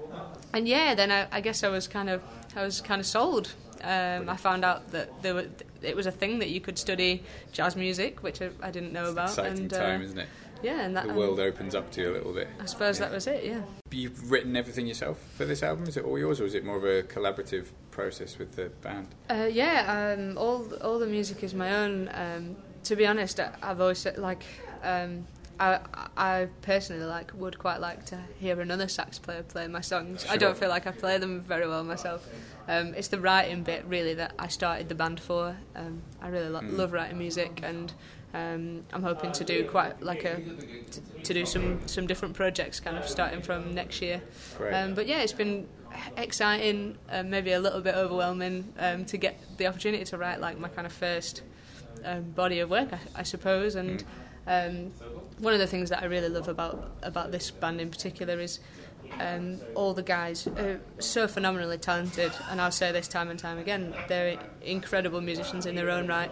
and 0.52 0.68
yeah, 0.68 0.94
then 0.94 1.10
I, 1.10 1.26
I 1.32 1.40
guess 1.40 1.62
I 1.62 1.68
was 1.68 1.88
kind 1.88 2.10
of 2.10 2.22
I 2.54 2.62
was 2.62 2.80
kind 2.80 3.00
of 3.00 3.06
sold. 3.06 3.54
Um, 3.82 4.28
I 4.28 4.36
found 4.36 4.64
out 4.64 4.90
that 4.92 5.22
there 5.22 5.34
were, 5.34 5.46
it 5.82 5.94
was 5.94 6.06
a 6.06 6.10
thing 6.10 6.38
that 6.38 6.48
you 6.48 6.60
could 6.60 6.78
study 6.78 7.22
jazz 7.52 7.76
music, 7.76 8.22
which 8.22 8.40
I, 8.42 8.50
I 8.62 8.70
didn't 8.70 8.92
know 8.92 9.10
about. 9.10 9.28
Exciting 9.28 9.58
and, 9.58 9.70
time, 9.70 10.00
uh, 10.00 10.04
isn't 10.04 10.18
it? 10.18 10.28
Yeah, 10.62 10.80
and 10.82 10.96
that 10.96 11.04
The 11.04 11.10
and 11.10 11.18
world 11.18 11.38
opens 11.40 11.74
up 11.74 11.90
to 11.92 12.00
you 12.02 12.10
a 12.10 12.14
little 12.14 12.32
bit. 12.32 12.48
I 12.60 12.66
suppose 12.66 12.98
that 12.98 13.10
was 13.12 13.26
it. 13.26 13.44
Yeah. 13.44 13.62
You've 13.90 14.30
written 14.30 14.56
everything 14.56 14.86
yourself 14.86 15.18
for 15.36 15.44
this 15.44 15.62
album. 15.62 15.86
Is 15.86 15.96
it 15.96 16.04
all 16.04 16.18
yours, 16.18 16.40
or 16.40 16.44
is 16.44 16.54
it 16.54 16.64
more 16.64 16.76
of 16.76 16.84
a 16.84 17.02
collaborative 17.02 17.66
process 17.90 18.38
with 18.38 18.52
the 18.56 18.70
band? 18.82 19.08
Uh, 19.30 19.48
yeah, 19.50 20.14
um, 20.18 20.36
all 20.38 20.66
all 20.82 20.98
the 20.98 21.06
music 21.06 21.42
is 21.42 21.54
my 21.54 21.74
own. 21.76 22.10
Um, 22.12 22.56
to 22.84 22.96
be 22.96 23.06
honest, 23.06 23.40
I- 23.40 23.54
I've 23.62 23.80
always 23.80 23.98
said 23.98 24.18
like 24.18 24.42
um, 24.82 25.26
I 25.58 25.80
I 26.16 26.48
personally 26.62 27.04
like 27.04 27.32
would 27.34 27.58
quite 27.58 27.80
like 27.80 28.04
to 28.06 28.18
hear 28.38 28.60
another 28.60 28.88
sax 28.88 29.18
player 29.18 29.42
play 29.42 29.66
my 29.68 29.80
songs. 29.80 30.26
I 30.28 30.36
don't 30.36 30.56
feel 30.56 30.68
like 30.68 30.86
I 30.86 30.90
play 30.90 31.16
them 31.18 31.40
very 31.40 31.66
well 31.66 31.82
myself. 31.84 32.28
Um, 32.68 32.94
it's 32.94 33.08
the 33.08 33.20
writing 33.20 33.62
bit 33.62 33.84
really 33.86 34.14
that 34.14 34.32
I 34.38 34.48
started 34.48 34.88
the 34.88 34.94
band 34.96 35.20
for. 35.20 35.56
Um, 35.74 36.02
I 36.20 36.28
really 36.28 36.48
lo- 36.48 36.60
Mm. 36.60 36.76
love 36.76 36.92
writing 36.92 37.18
music 37.18 37.60
and. 37.62 37.92
Um, 38.34 38.82
I'm 38.92 39.02
hoping 39.02 39.32
to 39.32 39.44
do 39.44 39.64
quite 39.64 40.02
like 40.02 40.24
a 40.24 40.36
to, 40.90 41.00
to 41.22 41.34
do 41.34 41.46
some 41.46 41.86
some 41.86 42.06
different 42.06 42.34
projects 42.34 42.80
kind 42.80 42.98
of 42.98 43.08
starting 43.08 43.40
from 43.40 43.74
next 43.74 44.02
year. 44.02 44.20
Um, 44.72 44.94
but 44.94 45.06
yeah, 45.06 45.20
it's 45.20 45.32
been 45.32 45.68
exciting, 46.16 46.98
uh, 47.10 47.22
maybe 47.22 47.52
a 47.52 47.60
little 47.60 47.80
bit 47.80 47.94
overwhelming 47.94 48.72
um, 48.78 49.04
to 49.06 49.16
get 49.16 49.38
the 49.56 49.66
opportunity 49.66 50.04
to 50.04 50.18
write 50.18 50.40
like 50.40 50.58
my 50.58 50.68
kind 50.68 50.86
of 50.86 50.92
first 50.92 51.42
um, 52.04 52.22
body 52.32 52.60
of 52.60 52.68
work, 52.68 52.92
I, 52.92 52.98
I 53.20 53.22
suppose. 53.22 53.74
And 53.74 54.04
um, 54.46 54.92
one 55.38 55.54
of 55.54 55.58
the 55.58 55.66
things 55.66 55.88
that 55.90 56.02
I 56.02 56.06
really 56.06 56.28
love 56.28 56.48
about 56.48 56.90
about 57.02 57.32
this 57.32 57.50
band 57.50 57.80
in 57.80 57.90
particular 57.90 58.38
is 58.40 58.60
um, 59.20 59.60
all 59.74 59.94
the 59.94 60.02
guys 60.02 60.46
are 60.46 60.80
so 60.98 61.26
phenomenally 61.28 61.78
talented, 61.78 62.32
and 62.50 62.60
I'll 62.60 62.72
say 62.72 62.92
this 62.92 63.08
time 63.08 63.30
and 63.30 63.38
time 63.38 63.58
again, 63.58 63.94
they're 64.08 64.38
incredible 64.62 65.20
musicians 65.20 65.64
in 65.64 65.74
their 65.74 65.90
own 65.90 66.06
right. 66.06 66.30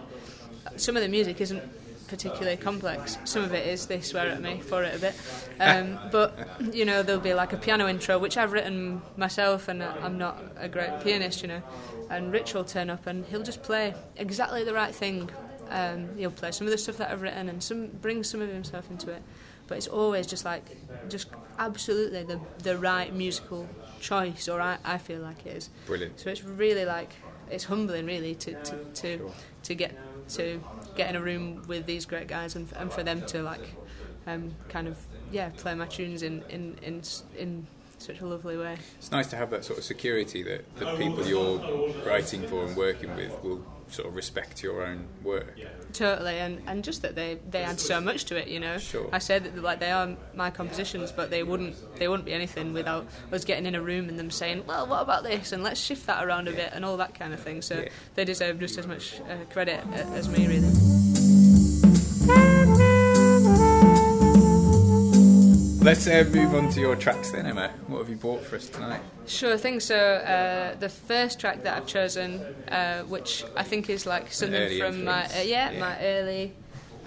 Some 0.75 0.97
of 0.97 1.01
the 1.01 1.09
music 1.09 1.41
isn't 1.41 1.63
particularly 2.07 2.57
complex. 2.57 3.17
Some 3.25 3.43
of 3.43 3.53
it 3.53 3.67
is. 3.67 3.85
They 3.87 4.01
swear 4.01 4.27
at 4.27 4.41
me 4.41 4.59
for 4.59 4.83
it 4.83 4.95
a 4.95 4.99
bit, 4.99 5.15
um, 5.59 5.99
but 6.11 6.47
you 6.73 6.85
know 6.85 7.03
there'll 7.03 7.21
be 7.21 7.33
like 7.33 7.53
a 7.53 7.57
piano 7.57 7.87
intro 7.87 8.17
which 8.19 8.37
I've 8.37 8.53
written 8.53 9.01
myself, 9.17 9.67
and 9.67 9.83
I'm 9.83 10.17
not 10.17 10.41
a 10.57 10.67
great 10.67 11.01
pianist, 11.01 11.41
you 11.41 11.47
know. 11.47 11.61
And 12.09 12.31
Rich 12.31 12.53
will 12.53 12.63
turn 12.63 12.89
up 12.89 13.07
and 13.07 13.25
he'll 13.25 13.43
just 13.43 13.63
play 13.63 13.93
exactly 14.15 14.63
the 14.63 14.73
right 14.73 14.93
thing. 14.93 15.29
Um, 15.69 16.15
he'll 16.17 16.29
play 16.29 16.51
some 16.51 16.67
of 16.67 16.71
the 16.71 16.77
stuff 16.77 16.97
that 16.97 17.09
I've 17.11 17.23
written 17.23 17.49
and 17.49 17.63
some 17.63 17.87
bring 17.87 18.23
some 18.23 18.41
of 18.41 18.49
himself 18.49 18.89
into 18.91 19.11
it, 19.11 19.23
but 19.67 19.77
it's 19.77 19.87
always 19.87 20.27
just 20.27 20.45
like 20.45 20.77
just 21.09 21.27
absolutely 21.57 22.23
the 22.23 22.39
the 22.59 22.77
right 22.77 23.13
musical 23.13 23.67
choice, 23.99 24.47
or 24.47 24.61
I, 24.61 24.77
I 24.83 24.97
feel 24.97 25.21
like 25.21 25.45
it 25.45 25.57
is. 25.57 25.69
Brilliant. 25.87 26.19
So 26.19 26.29
it's 26.29 26.43
really 26.43 26.85
like 26.85 27.09
it's 27.49 27.63
humbling, 27.65 28.05
really, 28.05 28.35
to 28.35 28.53
to 28.63 28.83
to, 28.93 29.31
to 29.63 29.75
get 29.75 29.97
to 30.29 30.61
get 30.95 31.09
in 31.09 31.15
a 31.15 31.21
room 31.21 31.61
with 31.67 31.85
these 31.85 32.05
great 32.05 32.27
guys 32.27 32.55
and, 32.55 32.67
and 32.77 32.91
for 32.91 33.03
them 33.03 33.25
to 33.27 33.43
like 33.43 33.75
um, 34.27 34.55
kind 34.69 34.87
of 34.87 34.97
yeah 35.31 35.49
play 35.57 35.75
my 35.75 35.85
tunes 35.85 36.23
in 36.23 36.43
in 36.49 36.77
in 36.81 37.01
in 37.37 37.67
such 37.97 38.19
a 38.21 38.25
lovely 38.25 38.57
way. 38.57 38.77
It's 38.97 39.11
nice 39.11 39.27
to 39.27 39.35
have 39.35 39.49
that 39.51 39.65
sort 39.65 39.79
of 39.79 39.85
security 39.85 40.43
that 40.43 40.75
the 40.75 40.95
people 40.97 41.25
you're 41.25 41.93
writing 42.05 42.47
for 42.47 42.65
and 42.65 42.75
working 42.75 43.15
with 43.15 43.31
will 43.43 43.63
sort 43.87 44.07
of 44.07 44.15
respect 44.15 44.63
your 44.63 44.83
own 44.83 45.07
work. 45.23 45.53
Yeah. 45.55 45.67
Totally, 45.93 46.39
and, 46.39 46.61
and 46.67 46.83
just 46.83 47.01
that 47.03 47.15
they, 47.15 47.37
they 47.49 47.63
add 47.63 47.79
so 47.79 48.01
much 48.01 48.25
to 48.25 48.35
it, 48.35 48.47
you 48.47 48.59
know. 48.59 48.77
Sure. 48.77 49.07
I 49.11 49.19
said 49.19 49.43
that 49.45 49.61
like 49.61 49.79
they 49.79 49.91
are 49.91 50.15
my 50.33 50.49
compositions, 50.49 51.11
but 51.11 51.29
they 51.29 51.43
wouldn't 51.43 51.75
they 51.97 52.07
wouldn't 52.07 52.25
be 52.25 52.33
anything 52.33 52.73
without 52.73 53.05
us 53.31 53.45
getting 53.45 53.65
in 53.65 53.75
a 53.75 53.81
room 53.81 54.09
and 54.09 54.17
them 54.19 54.31
saying, 54.31 54.65
well, 54.65 54.87
what 54.87 55.01
about 55.01 55.23
this, 55.23 55.51
and 55.51 55.63
let's 55.63 55.79
shift 55.79 56.07
that 56.07 56.25
around 56.25 56.47
a 56.47 56.51
bit, 56.51 56.71
and 56.73 56.83
all 56.83 56.97
that 56.97 57.13
kind 57.13 57.33
of 57.33 57.39
thing. 57.39 57.61
So 57.61 57.81
Yeah. 57.81 57.89
they 58.15 58.25
deserve 58.25 58.59
just 58.59 58.77
as 58.77 58.87
much 58.87 59.19
uh, 59.21 59.45
credit 59.51 59.83
uh, 59.93 59.97
as 60.15 60.27
me, 60.27 60.47
really. 60.47 61.04
Let's 65.85 66.07
uh, 66.07 66.27
move 66.33 66.55
on 66.55 66.71
to 66.71 66.79
your 66.79 66.95
tracks 66.95 67.29
then, 67.29 67.45
Emma. 67.45 67.69
What 67.85 67.99
have 67.99 68.09
you 68.09 68.15
brought 68.15 68.43
for 68.43 68.55
us 68.55 68.67
tonight? 68.67 69.01
Sure 69.27 69.55
thing. 69.55 69.79
So 69.79 69.95
uh, 69.95 70.73
the 70.79 70.89
first 70.89 71.39
track 71.39 71.61
that 71.61 71.77
I've 71.77 71.85
chosen, 71.85 72.41
uh, 72.69 73.03
which 73.03 73.43
I 73.55 73.61
think 73.61 73.87
is 73.87 74.07
like 74.07 74.33
something 74.33 74.79
from 74.79 75.03
my 75.03 75.25
uh, 75.25 75.41
yeah, 75.43 75.69
Yeah. 75.69 75.79
my 75.79 75.99
early 76.01 76.53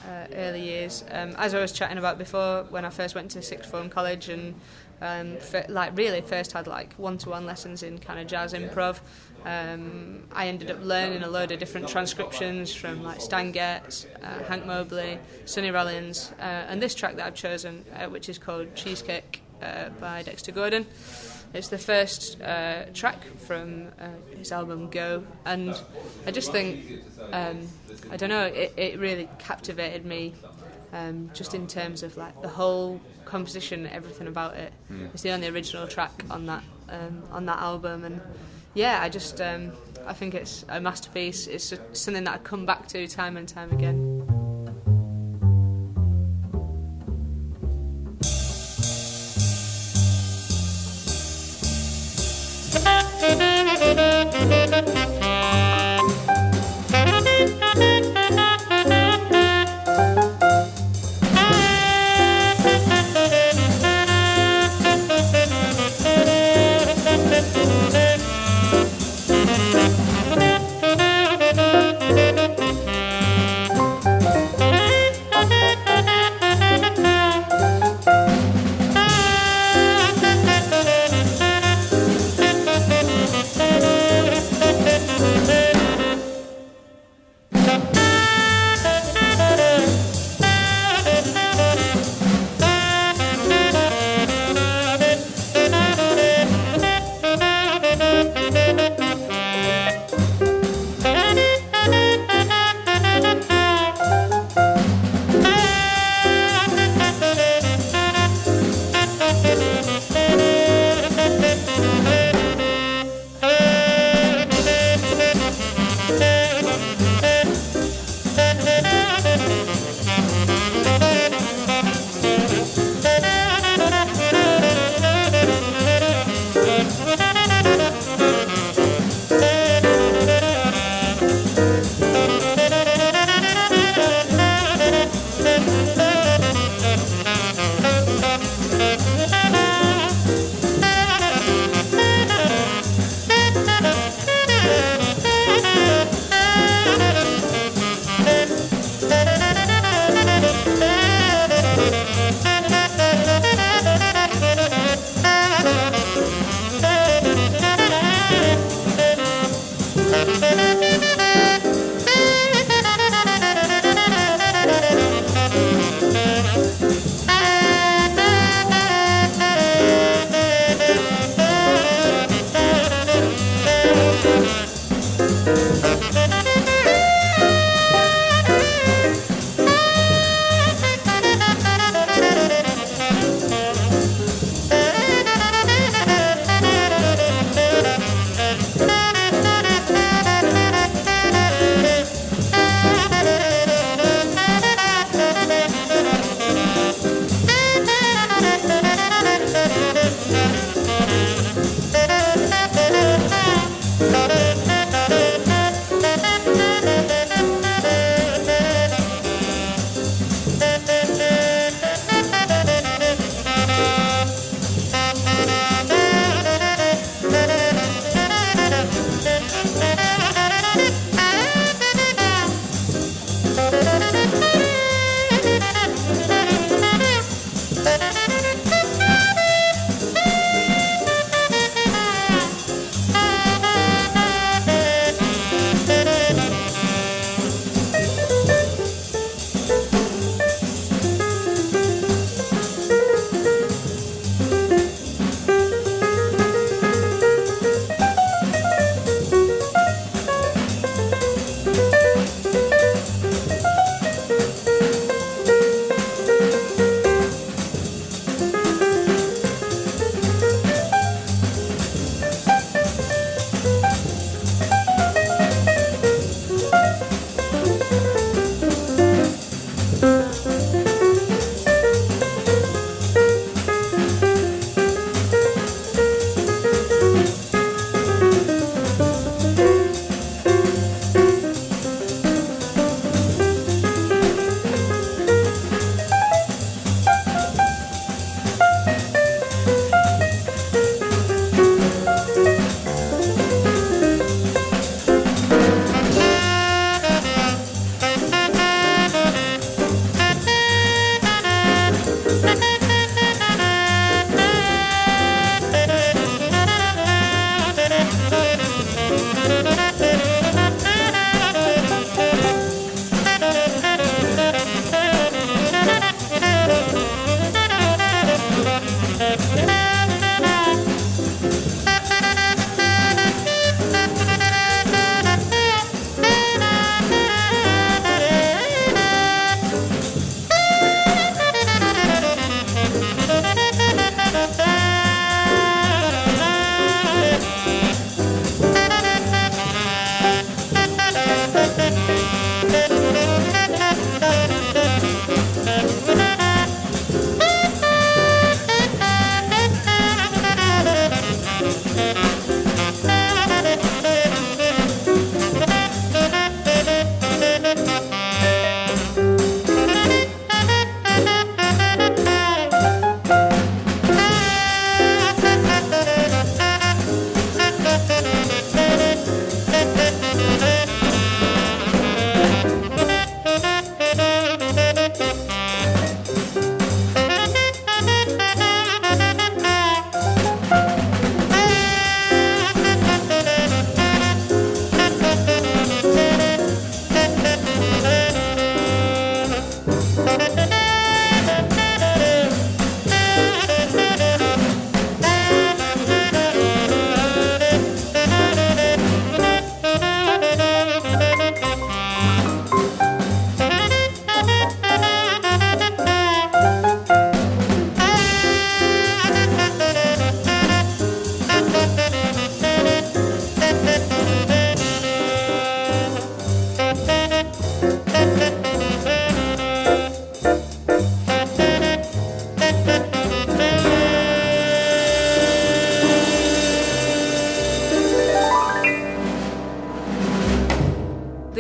uh, 0.09 0.27
early 0.35 0.63
years. 0.63 1.05
Um, 1.11 1.35
as 1.37 1.55
I 1.55 1.61
was 1.61 1.73
chatting 1.73 1.99
about 1.99 2.19
before, 2.19 2.65
when 2.71 2.85
I 2.85 2.91
first 2.91 3.15
went 3.15 3.31
to 3.33 3.43
sixth 3.43 3.71
form 3.71 3.91
college 3.91 4.29
and 4.29 4.55
um, 5.01 5.37
f- 5.37 5.69
like 5.69 5.97
really 5.97 6.21
first 6.23 6.53
had 6.53 6.67
like 6.67 6.95
one 6.95 7.19
to 7.19 7.31
one 7.31 7.47
lessons 7.47 7.83
in 7.83 7.99
kind 7.99 8.19
of 8.19 8.27
jazz 8.27 8.53
improv. 8.55 9.01
Um, 9.45 10.25
I 10.33 10.49
ended 10.49 10.71
up 10.71 10.83
learning 10.83 11.23
a 11.23 11.29
load 11.29 11.53
of 11.53 11.59
different 11.61 11.89
transcriptions 11.89 12.75
from 12.75 13.05
like 13.05 13.21
Stan 13.21 13.53
Getz, 13.53 14.07
uh, 14.23 14.43
Hank 14.45 14.67
Mobley, 14.67 15.19
Sonny 15.45 15.71
Rollins, 15.71 16.33
uh, 16.41 16.43
and 16.43 16.83
this 16.83 16.95
track 16.95 17.17
that 17.17 17.27
I've 17.27 17.35
chosen, 17.35 17.85
uh, 17.95 18.07
which 18.07 18.29
is 18.29 18.39
called 18.39 18.75
Cheesecake 18.75 19.43
uh, 19.63 19.91
by 20.01 20.23
Dexter 20.23 20.53
Gordon. 20.53 20.87
It's 21.55 21.69
the 21.69 21.79
first 21.79 22.41
uh, 22.43 22.85
track 22.93 23.25
from 23.39 23.89
uh, 24.01 24.09
his 24.37 24.53
album 24.53 24.91
Go, 24.91 25.25
and 25.45 25.75
I 26.27 26.31
just 26.31 26.53
think 26.53 27.03
um, 27.33 27.67
I 28.11 28.17
don't 28.17 28.29
know, 28.29 28.45
it, 28.45 28.75
it 28.77 28.99
really 28.99 29.29
captivated 29.39 30.05
me. 30.05 30.35
Um, 30.91 31.31
just 31.35 31.53
in 31.55 31.67
terms 31.67 32.03
of 32.03 32.17
like 32.17 32.41
the 32.41 32.49
whole 32.49 32.99
composition, 33.27 33.87
everything 33.87 34.27
about 34.27 34.57
it. 34.57 34.73
It's 35.13 35.23
the 35.23 35.33
only 35.33 35.47
original 35.49 35.87
track 35.87 36.25
on 36.31 36.47
that 36.47 36.65
um, 36.89 37.23
on 37.31 37.45
that 37.45 37.59
album, 37.59 38.05
and 38.05 38.23
yeah, 38.73 39.01
I 39.03 39.11
just 39.11 39.39
um, 39.41 39.73
I 40.07 40.15
think 40.15 40.35
it's 40.35 40.65
a 40.69 40.81
masterpiece. 40.81 41.47
It's 41.47 41.75
something 41.93 42.25
that 42.25 42.35
I 42.35 42.39
come 42.39 42.65
back 42.65 42.89
to 42.89 43.07
time 43.07 43.37
and 43.37 43.47
time 43.47 43.71
again. 43.71 44.48
Bye. 52.71 53.08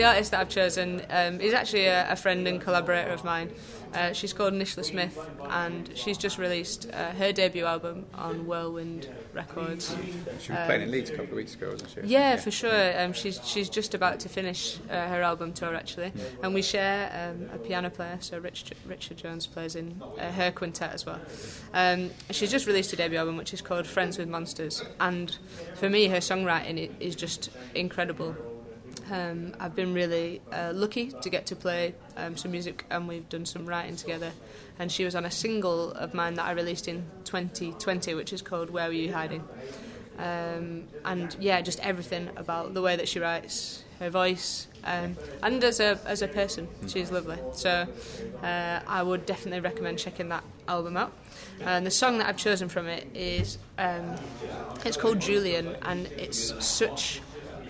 Artist 0.04 0.30
that 0.30 0.40
I've 0.40 0.48
chosen 0.48 1.02
um, 1.10 1.40
is 1.40 1.54
actually 1.54 1.86
a, 1.86 2.10
a, 2.12 2.16
friend 2.16 2.46
and 2.46 2.60
collaborator 2.60 3.10
of 3.10 3.24
mine. 3.24 3.52
Uh, 3.94 4.12
she's 4.12 4.32
called 4.32 4.52
Nishla 4.52 4.84
Smith, 4.84 5.18
and 5.48 5.90
she's 5.94 6.18
just 6.18 6.36
released 6.36 6.90
uh, 6.92 7.10
her 7.12 7.32
debut 7.32 7.64
album 7.64 8.04
on 8.14 8.46
Whirlwind 8.46 9.08
Records. 9.32 9.94
She 10.40 10.50
was 10.50 10.58
um, 10.58 10.66
playing 10.66 10.82
in 10.82 10.90
Leeds 10.90 11.08
a 11.08 11.14
couple 11.14 11.30
of 11.30 11.36
weeks 11.36 11.54
ago, 11.54 11.70
wasn't 11.70 11.90
she? 11.90 12.00
Yeah, 12.00 12.30
yeah. 12.30 12.36
for 12.36 12.50
sure. 12.50 13.00
Um, 13.00 13.12
she's 13.14 13.40
she's 13.46 13.70
just 13.70 13.94
about 13.94 14.20
to 14.20 14.28
finish 14.28 14.78
uh, 14.90 15.08
her 15.08 15.22
album 15.22 15.52
tour 15.54 15.74
actually, 15.74 16.12
yeah. 16.14 16.24
and 16.42 16.52
we 16.52 16.60
share 16.60 17.32
um, 17.32 17.48
a 17.54 17.58
piano 17.58 17.88
player. 17.88 18.18
So 18.20 18.38
Rich, 18.38 18.72
Richard 18.86 19.16
Jones 19.16 19.46
plays 19.46 19.74
in 19.74 20.02
uh, 20.18 20.32
her 20.32 20.50
quintet 20.50 20.92
as 20.92 21.06
well. 21.06 21.20
Um, 21.72 22.10
she's 22.30 22.50
just 22.50 22.66
released 22.66 22.92
a 22.92 22.96
debut 22.96 23.18
album 23.18 23.36
which 23.38 23.54
is 23.54 23.62
called 23.62 23.86
Friends 23.86 24.18
with 24.18 24.28
Monsters, 24.28 24.84
and 25.00 25.36
for 25.76 25.88
me, 25.88 26.08
her 26.08 26.18
songwriting 26.18 26.90
is 27.00 27.16
just 27.16 27.50
incredible. 27.74 28.36
Um, 29.10 29.54
I've 29.58 29.74
been 29.74 29.94
really 29.94 30.40
uh, 30.52 30.72
lucky 30.74 31.12
to 31.22 31.30
get 31.30 31.46
to 31.46 31.56
play 31.56 31.94
um, 32.16 32.36
some 32.36 32.50
music 32.50 32.84
and 32.90 33.08
we've 33.08 33.28
done 33.28 33.46
some 33.46 33.66
writing 33.66 33.96
together. 33.96 34.32
And 34.78 34.90
she 34.90 35.04
was 35.04 35.14
on 35.14 35.24
a 35.24 35.30
single 35.30 35.92
of 35.92 36.14
mine 36.14 36.34
that 36.34 36.46
I 36.46 36.52
released 36.52 36.88
in 36.88 37.04
2020, 37.24 38.14
which 38.14 38.32
is 38.32 38.42
called 38.42 38.70
Where 38.70 38.88
Were 38.88 38.94
You 38.94 39.12
Hiding? 39.12 39.44
Um, 40.18 40.84
and 41.04 41.36
yeah, 41.38 41.60
just 41.60 41.78
everything 41.80 42.28
about 42.36 42.74
the 42.74 42.82
way 42.82 42.96
that 42.96 43.08
she 43.08 43.20
writes, 43.20 43.84
her 44.00 44.10
voice, 44.10 44.66
um, 44.84 45.16
and 45.42 45.62
as 45.62 45.80
a 45.80 45.98
as 46.06 46.22
a 46.22 46.28
person, 46.28 46.66
she's 46.88 47.12
lovely. 47.12 47.38
So 47.52 47.86
uh, 48.42 48.80
I 48.86 49.02
would 49.02 49.26
definitely 49.26 49.60
recommend 49.60 49.98
checking 49.98 50.28
that 50.30 50.42
album 50.66 50.96
out. 50.96 51.12
And 51.60 51.86
the 51.86 51.90
song 51.90 52.18
that 52.18 52.28
I've 52.28 52.36
chosen 52.36 52.68
from 52.68 52.86
it 52.88 53.06
is 53.14 53.58
um, 53.78 54.16
it's 54.84 54.96
called 54.96 55.20
Julian, 55.20 55.76
and 55.82 56.06
it's 56.16 56.52
such 56.64 57.20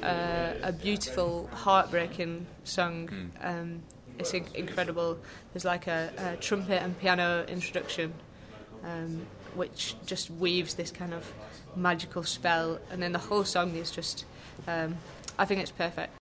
uh, 0.02 0.54
a 0.62 0.72
beautiful, 0.72 1.48
heartbreaking 1.52 2.46
song. 2.64 3.08
Mm. 3.08 3.30
Um, 3.44 3.82
it's 4.18 4.34
in- 4.34 4.46
incredible. 4.54 5.18
There's 5.52 5.64
like 5.64 5.86
a, 5.86 6.10
a, 6.18 6.36
trumpet 6.36 6.82
and 6.82 6.98
piano 6.98 7.44
introduction, 7.48 8.12
um, 8.84 9.26
which 9.54 9.94
just 10.06 10.30
weaves 10.30 10.74
this 10.74 10.90
kind 10.90 11.14
of 11.14 11.32
magical 11.76 12.24
spell, 12.24 12.80
and 12.90 13.02
then 13.02 13.12
the 13.12 13.18
whole 13.18 13.44
song 13.44 13.74
is 13.76 13.90
just. 13.90 14.24
Um, 14.66 14.96
I 15.38 15.44
think 15.44 15.60
it's 15.60 15.70
perfect. 15.70 16.17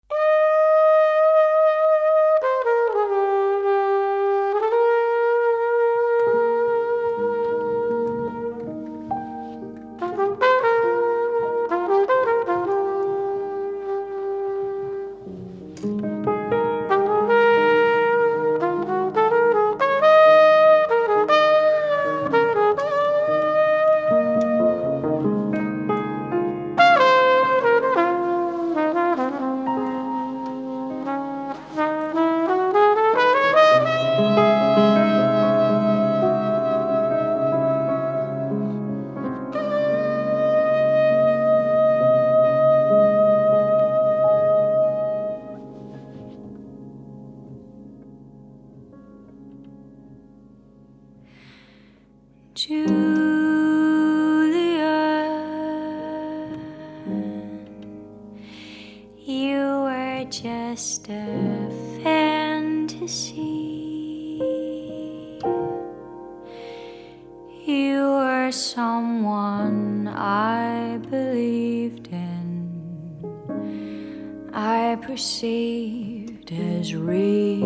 Perceived 75.17 76.51
as 76.51 76.93
real, 76.93 77.56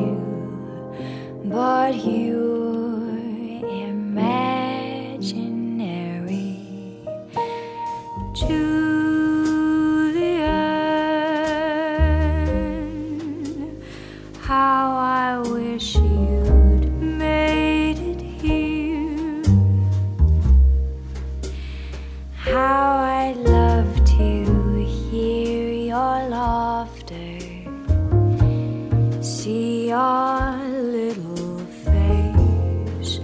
your 29.91 30.57
little 30.83 31.57
face, 31.83 33.19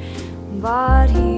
but 0.59 1.09
you 1.11 1.36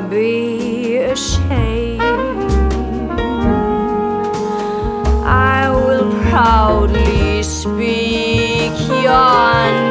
be 0.00 0.96
ashamed. 0.96 2.02
I 5.24 5.70
will 5.70 6.10
proudly 6.30 7.42
speak 7.42 8.72
your 9.02 9.87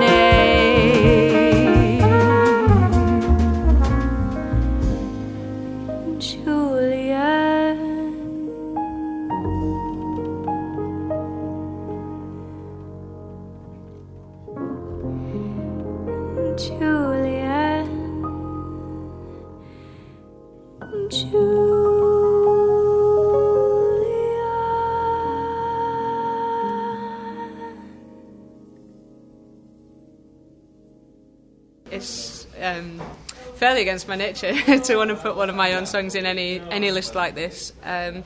against 33.88 34.08
my 34.10 34.18
nature 34.18 34.54
to 34.80 34.96
want 34.98 35.10
to 35.10 35.16
put 35.16 35.38
one 35.38 35.50
of 35.50 35.56
my 35.56 35.74
own 35.74 35.86
songs 35.86 36.14
in 36.14 36.26
any 36.26 36.60
any 36.60 36.92
list 36.92 37.16
like 37.16 37.36
this. 37.36 37.72
Um, 37.84 38.26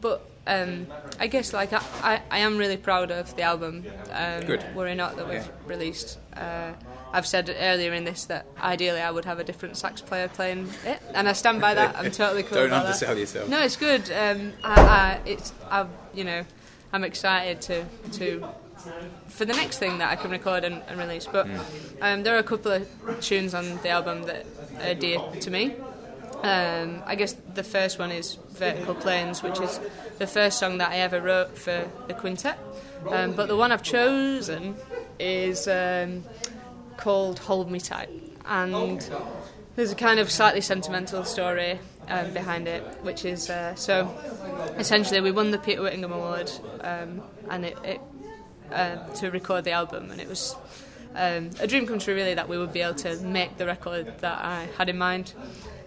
but 0.00 0.28
um, 0.48 0.88
I 1.20 1.28
guess 1.28 1.52
like 1.52 1.72
I, 1.72 1.82
I, 2.02 2.22
I 2.30 2.38
am 2.38 2.56
really 2.58 2.76
proud 2.76 3.12
of 3.12 3.34
the 3.36 3.42
album. 3.42 3.84
Um, 4.10 4.44
Good. 4.44 4.64
Worry 4.74 4.96
Not 4.96 5.16
that 5.16 5.28
we've 5.28 5.48
released. 5.64 6.18
Uh, 6.34 6.72
I've 7.12 7.26
said 7.26 7.54
earlier 7.56 7.92
in 7.92 8.04
this 8.04 8.24
that 8.26 8.46
ideally 8.60 9.00
I 9.00 9.10
would 9.12 9.24
have 9.24 9.38
a 9.38 9.44
different 9.44 9.76
sax 9.76 10.00
player 10.00 10.28
playing 10.28 10.68
it, 10.84 11.00
and 11.14 11.28
I 11.28 11.34
stand 11.34 11.60
by 11.60 11.74
that. 11.74 11.96
I'm 11.96 12.10
totally 12.22 12.42
cool 12.42 12.58
Don't 12.58 12.72
undersell 12.72 13.14
that. 13.14 13.20
yourself. 13.20 13.48
No, 13.48 13.60
it's 13.62 13.76
good. 13.76 14.10
Um, 14.10 14.52
I, 14.64 14.80
I, 14.80 15.20
it's 15.24 15.52
I, 15.70 15.86
you 16.14 16.24
know, 16.24 16.44
I'm 16.92 17.04
excited 17.04 17.60
to 17.62 17.84
to 18.18 18.48
for 19.26 19.44
the 19.44 19.52
next 19.52 19.78
thing 19.78 19.98
that 19.98 20.10
I 20.10 20.16
can 20.16 20.30
record 20.30 20.64
and, 20.64 20.82
and 20.88 20.98
release. 20.98 21.26
But 21.26 21.48
um, 22.00 22.22
there 22.22 22.34
are 22.34 22.38
a 22.38 22.44
couple 22.44 22.72
of 22.72 23.20
tunes 23.20 23.54
on 23.54 23.78
the 23.82 23.90
album 23.90 24.22
that 24.24 24.46
are 24.82 24.94
dear 24.94 25.18
to 25.40 25.50
me. 25.50 25.74
Um, 26.42 27.02
I 27.04 27.16
guess 27.16 27.34
the 27.54 27.62
first 27.62 27.98
one 27.98 28.10
is 28.10 28.38
Vertical 28.52 28.94
Planes, 28.94 29.42
which 29.42 29.60
is 29.60 29.78
the 30.18 30.26
first 30.26 30.58
song 30.58 30.78
that 30.78 30.90
I 30.90 30.96
ever 30.96 31.20
wrote 31.20 31.56
for 31.56 31.88
the 32.06 32.14
quintet. 32.14 32.58
Um, 33.08 33.32
but 33.32 33.48
the 33.48 33.56
one 33.56 33.72
I've 33.72 33.82
chosen 33.82 34.74
is 35.18 35.68
um, 35.68 36.24
called 36.96 37.40
Hold 37.40 37.70
Me 37.70 37.78
Tight. 37.78 38.08
And 38.46 39.06
there's 39.76 39.92
a 39.92 39.96
kind 39.96 40.18
of 40.18 40.30
slightly 40.30 40.60
sentimental 40.60 41.24
story 41.24 41.78
um, 42.08 42.32
behind 42.32 42.68
it, 42.68 42.82
which 43.02 43.24
is 43.24 43.48
uh, 43.50 43.74
so 43.74 44.14
essentially 44.78 45.20
we 45.20 45.30
won 45.30 45.50
the 45.50 45.58
Peter 45.58 45.82
Whittingham 45.82 46.12
Award 46.12 46.50
um, 46.80 47.22
and 47.48 47.64
it, 47.64 47.78
it 47.84 48.00
uh, 48.72 48.96
to 49.14 49.30
record 49.30 49.64
the 49.64 49.72
album, 49.72 50.10
and 50.10 50.20
it 50.20 50.28
was 50.28 50.56
um, 51.14 51.50
a 51.58 51.66
dream 51.66 51.86
come 51.86 51.98
true 51.98 52.14
really 52.14 52.34
that 52.34 52.48
we 52.48 52.56
would 52.58 52.72
be 52.72 52.80
able 52.80 52.94
to 52.94 53.16
make 53.20 53.56
the 53.56 53.66
record 53.66 54.18
that 54.20 54.44
I 54.44 54.68
had 54.76 54.88
in 54.88 54.98
mind. 54.98 55.34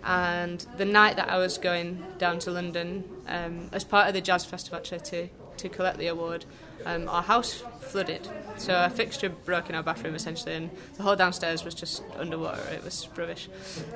And 0.04 0.66
the 0.78 0.86
night 0.86 1.16
that 1.16 1.30
I 1.30 1.38
was 1.38 1.58
going 1.58 2.04
down 2.18 2.40
to 2.40 2.52
London, 2.52 3.06
um, 3.28 3.70
as 3.72 3.86
part 3.86 4.08
of 4.08 4.14
the 4.14 4.20
jazz 4.20 4.44
festival 4.44 4.78
actually 4.78 5.00
to, 5.00 5.30
to 5.58 5.70
collect 5.70 5.98
the 5.98 6.08
award, 6.08 6.44
um, 6.86 7.08
our 7.08 7.24
house 7.24 7.64
flooded. 7.80 8.28
So 8.58 8.84
a 8.84 8.90
fixture 8.90 9.30
broke 9.30 9.70
in 9.70 9.76
our 9.76 9.84
bathroom 9.84 10.16
essentially, 10.16 10.56
and 10.56 10.70
the 10.98 11.04
whole 11.04 11.16
downstairs 11.16 11.64
was 11.64 11.74
just 11.74 12.04
underwater. 12.18 12.62
It 12.72 12.84
was 12.84 13.08
rubbish. 13.16 13.48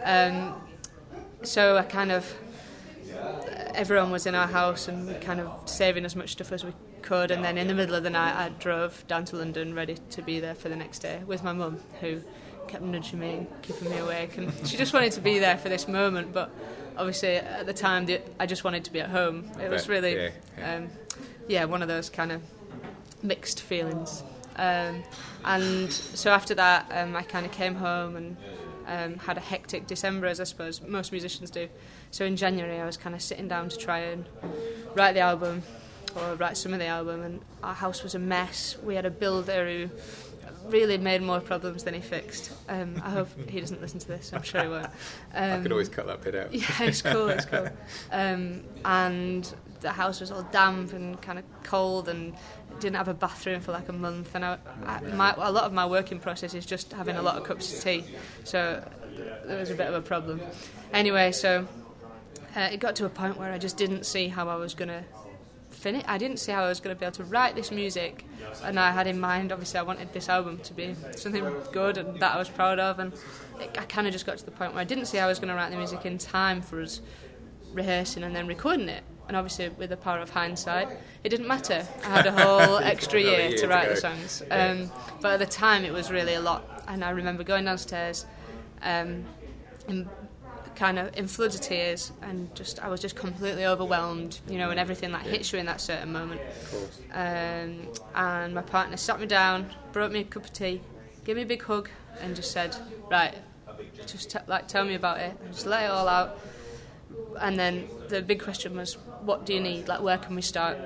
Um, 0.04 0.54
so 1.44 1.78
I 1.78 1.84
kind 1.84 2.12
of 2.12 2.34
everyone 3.74 4.12
was 4.12 4.26
in 4.26 4.36
our 4.36 4.48
house 4.48 4.88
and 4.88 5.08
we 5.08 5.14
kind 5.16 5.40
of 5.40 5.70
saving 5.70 6.06
as 6.06 6.16
much 6.16 6.32
stuff 6.32 6.52
as 6.52 6.64
we 6.64 6.72
could. 7.08 7.32
And 7.32 7.44
then 7.44 7.58
in 7.58 7.68
the 7.68 7.74
middle 7.74 7.96
of 7.96 8.04
the 8.04 8.10
night, 8.10 8.36
I 8.36 8.50
drove 8.50 9.06
down 9.08 9.26
to 9.26 9.38
London 9.38 9.74
ready 9.74 9.98
to 10.12 10.22
be 10.22 10.40
there 10.40 10.56
for 10.56 10.70
the 10.70 10.76
next 10.76 11.00
day 11.00 11.22
with 11.26 11.44
my 11.44 11.54
mum, 11.54 11.80
who 12.02 12.22
kept 12.68 12.84
nudging 12.84 13.20
me 13.20 13.34
and 13.34 13.62
keeping 13.62 13.90
me 13.90 13.98
awake. 13.98 14.38
And 14.38 14.52
she 14.68 14.76
just 14.78 14.94
wanted 14.94 15.14
to 15.14 15.22
be 15.22 15.40
there 15.40 15.58
for 15.58 15.70
this 15.70 15.88
moment, 15.88 16.34
but 16.34 16.50
obviously 16.98 17.36
at 17.38 17.66
the 17.66 17.74
time, 17.74 18.06
the, 18.06 18.22
I 18.40 18.46
just 18.46 18.64
wanted 18.64 18.84
to 18.86 18.92
be 18.92 19.00
at 19.00 19.10
home. 19.10 19.50
It 19.62 19.70
was 19.70 19.88
really, 19.88 20.16
yeah, 20.16 20.30
yeah. 20.58 20.76
Um, 20.76 20.90
yeah, 21.48 21.64
one 21.64 21.82
of 21.82 21.88
those 21.88 22.10
kind 22.10 22.32
of 22.32 22.42
mixed 23.24 23.62
feelings. 23.62 24.24
Um, 24.58 25.04
and 25.46 25.92
so 25.92 26.32
after 26.32 26.56
that, 26.56 26.92
um, 26.92 27.16
I 27.16 27.22
kind 27.22 27.46
of 27.46 27.52
came 27.54 27.76
home 27.76 28.16
and 28.18 28.38
um, 28.88 29.20
had 29.20 29.38
a 29.38 29.42
hectic 29.42 29.88
December, 29.88 30.28
as 30.28 30.40
I 30.40 30.44
suppose 30.44 30.82
most 30.82 31.12
musicians 31.12 31.52
do. 31.52 31.70
So 32.12 32.26
in 32.26 32.36
January, 32.36 32.80
I 32.82 32.86
was 32.86 32.98
kind 32.98 33.16
of 33.16 33.22
sitting 33.22 33.48
down 33.48 33.70
to 33.70 33.78
try 33.78 34.00
and 34.00 34.26
write 34.96 35.14
the 35.14 35.22
album, 35.22 35.64
or 36.16 36.36
write 36.36 36.58
some 36.58 36.74
of 36.74 36.80
the 36.80 36.86
album, 36.86 37.22
and 37.22 37.42
our 37.64 37.74
house 37.74 38.04
was 38.04 38.16
a 38.16 38.20
mess. 38.20 38.78
We 38.84 38.96
had 38.96 39.06
a 39.06 39.12
builder 39.12 39.66
who 39.66 39.90
really 40.70 40.98
made 40.98 41.22
more 41.22 41.40
problems 41.40 41.84
than 41.84 41.94
he 41.94 42.02
fixed. 42.02 42.52
Um, 42.70 43.02
I 43.04 43.10
hope 43.10 43.30
he 43.50 43.60
doesn't 43.60 43.82
listen 43.82 44.00
to 44.00 44.08
this. 44.08 44.32
I'm 44.34 44.44
sure 44.44 44.64
he 44.64 44.70
won't. 44.70 44.86
Um, 44.86 44.92
I 45.34 45.60
could 45.62 45.72
always 45.72 45.90
cut 45.90 46.08
that 46.08 46.22
bit 46.22 46.36
out. 46.36 46.54
yeah, 46.54 46.66
it's 46.82 47.02
cool, 47.02 47.30
it's 47.30 47.46
cool. 47.46 47.68
Um, 48.12 48.64
and 48.86 49.54
the 49.82 49.92
house 49.92 50.22
was 50.22 50.32
all 50.32 50.44
damp 50.44 50.94
and 50.94 51.22
kind 51.22 51.40
of 51.40 51.46
cold 51.64 52.10
and 52.10 52.34
didn't 52.80 52.96
have 52.96 53.08
a 53.08 53.14
bathroom 53.14 53.62
for 53.62 53.72
like 53.72 53.90
a 53.90 53.94
month. 53.94 54.34
And 54.34 54.44
I, 54.44 54.58
I, 54.86 55.02
my, 55.02 55.34
a 55.38 55.52
lot 55.52 55.66
of 55.66 55.74
my 55.74 55.86
working 55.86 56.20
process 56.20 56.54
is 56.54 56.66
just 56.66 56.94
having 56.94 57.16
a 57.16 57.22
lot 57.22 57.38
of 57.38 57.44
cups 57.44 57.74
of 57.76 57.84
tea. 57.84 58.04
So 58.44 58.88
there 59.46 59.60
was 59.60 59.70
a 59.70 59.76
bit 59.76 59.88
of 59.88 59.94
a 59.94 60.02
problem. 60.02 60.42
Anyway, 60.94 61.32
so 61.32 61.68
uh, 62.56 62.70
it 62.72 62.80
got 62.80 62.96
to 62.98 63.06
a 63.06 63.10
point 63.10 63.38
where 63.38 63.52
I 63.52 63.58
just 63.58 63.78
didn't 63.78 64.06
see 64.06 64.28
how 64.28 64.48
I 64.50 64.56
was 64.56 64.74
going 64.74 64.90
to 64.90 65.04
finish. 65.78 66.04
I 66.08 66.18
didn't 66.18 66.38
see 66.38 66.52
how 66.52 66.64
I 66.64 66.70
was 66.70 66.80
going 66.80 66.96
to 66.96 67.00
be 67.00 67.06
able 67.06 67.16
to 67.18 67.24
write 67.24 67.56
this 67.56 67.72
music. 67.72 68.26
And 68.64 68.80
I 68.80 68.92
had 68.92 69.08
in 69.08 69.20
mind, 69.20 69.52
obviously, 69.52 69.80
I 69.80 69.84
wanted 69.84 70.12
this 70.14 70.30
album 70.30 70.60
to 70.60 70.74
be 70.74 70.96
something 71.16 71.46
good 71.72 71.98
and 71.98 72.20
that 72.20 72.36
I 72.36 72.38
was 72.38 72.50
proud 72.50 72.80
of. 72.80 73.00
And 73.00 73.14
it, 73.60 73.78
I 73.80 73.86
kind 73.86 74.08
of 74.08 74.14
just 74.14 74.26
got 74.26 74.38
to 74.38 74.46
the 74.46 74.52
point 74.52 74.74
where 74.74 74.82
I 74.82 74.86
didn't 74.86 75.06
see 75.06 75.18
how 75.18 75.26
I 75.26 75.30
was 75.30 75.40
going 75.40 75.50
to 75.50 75.56
write 75.56 75.72
the 75.72 75.78
music 75.78 76.06
in 76.06 76.18
time 76.18 76.62
for 76.62 76.82
us 76.82 77.02
rehearsing 77.74 78.24
and 78.24 78.36
then 78.36 78.48
recording 78.48 78.90
it. 78.90 79.04
And 79.28 79.36
obviously, 79.36 79.70
with 79.70 79.90
the 79.90 79.98
power 79.98 80.20
of 80.20 80.30
hindsight, 80.30 80.88
it 81.24 81.30
didn't 81.30 81.48
matter. 81.48 81.86
I 82.06 82.10
had 82.10 82.26
a 82.26 82.32
whole 82.32 82.78
extra 82.94 83.20
year 83.20 83.40
year 83.40 83.52
to 83.52 83.58
to 83.58 83.68
write 83.68 83.90
go. 83.90 83.96
the 83.96 84.02
songs. 84.02 84.44
Um, 84.50 84.90
but 85.22 85.34
at 85.34 85.40
the 85.40 85.46
time, 85.46 85.84
it 85.84 85.92
was 85.92 86.10
really 86.10 86.36
a 86.36 86.42
lot. 86.42 86.84
And 86.88 87.04
I 87.04 87.10
remember 87.10 87.44
going 87.44 87.66
downstairs 87.66 88.26
um, 88.82 89.26
in 89.90 90.08
kind 90.78 91.00
of 91.00 91.18
in 91.18 91.28
floods 91.28 91.56
of 91.56 91.62
tears 91.62 92.12
and 92.22 92.54
just 92.56 92.80
I 92.80 92.88
was 92.88 93.02
just 93.02 93.16
completely 93.16 93.66
overwhelmed, 93.66 94.40
you 94.48 94.60
know, 94.60 94.70
and 94.70 94.80
everything 94.80 95.12
that 95.12 95.24
hits 95.24 95.52
you 95.52 95.60
in 95.60 95.66
that 95.66 95.82
certain 95.82 96.12
moment. 96.14 96.40
Of 96.40 96.72
course. 96.72 97.00
Um, 97.14 97.88
and 98.14 98.54
my 98.54 98.62
partner 98.62 98.96
sat 98.96 99.20
me 99.20 99.26
down, 99.26 99.72
brought 99.92 100.12
me 100.12 100.20
a 100.20 100.24
cup 100.24 100.46
of 100.46 100.54
tea, 100.54 100.82
gave 101.26 101.36
me 101.36 101.42
a 101.42 101.46
big 101.46 101.64
hug, 101.64 101.90
and 102.22 102.36
just 102.36 102.52
said, 102.52 102.78
"Right, 103.10 103.34
just 104.06 104.30
t- 104.32 104.40
like 104.48 104.68
tell 104.68 104.86
me 104.86 104.94
about 104.94 105.20
it, 105.20 105.36
just 105.52 105.66
let 105.66 105.84
it 105.84 105.92
all 105.92 106.08
out." 106.08 106.40
And 107.40 107.58
then 107.60 107.88
the 108.10 108.22
big 108.22 108.42
question 108.42 108.78
was, 108.78 108.94
"What 109.22 109.46
do 109.46 109.54
you 109.54 109.60
need? 109.60 109.88
Like, 109.88 110.02
where 110.02 110.20
can 110.20 110.36
we 110.36 110.44
start?" 110.44 110.78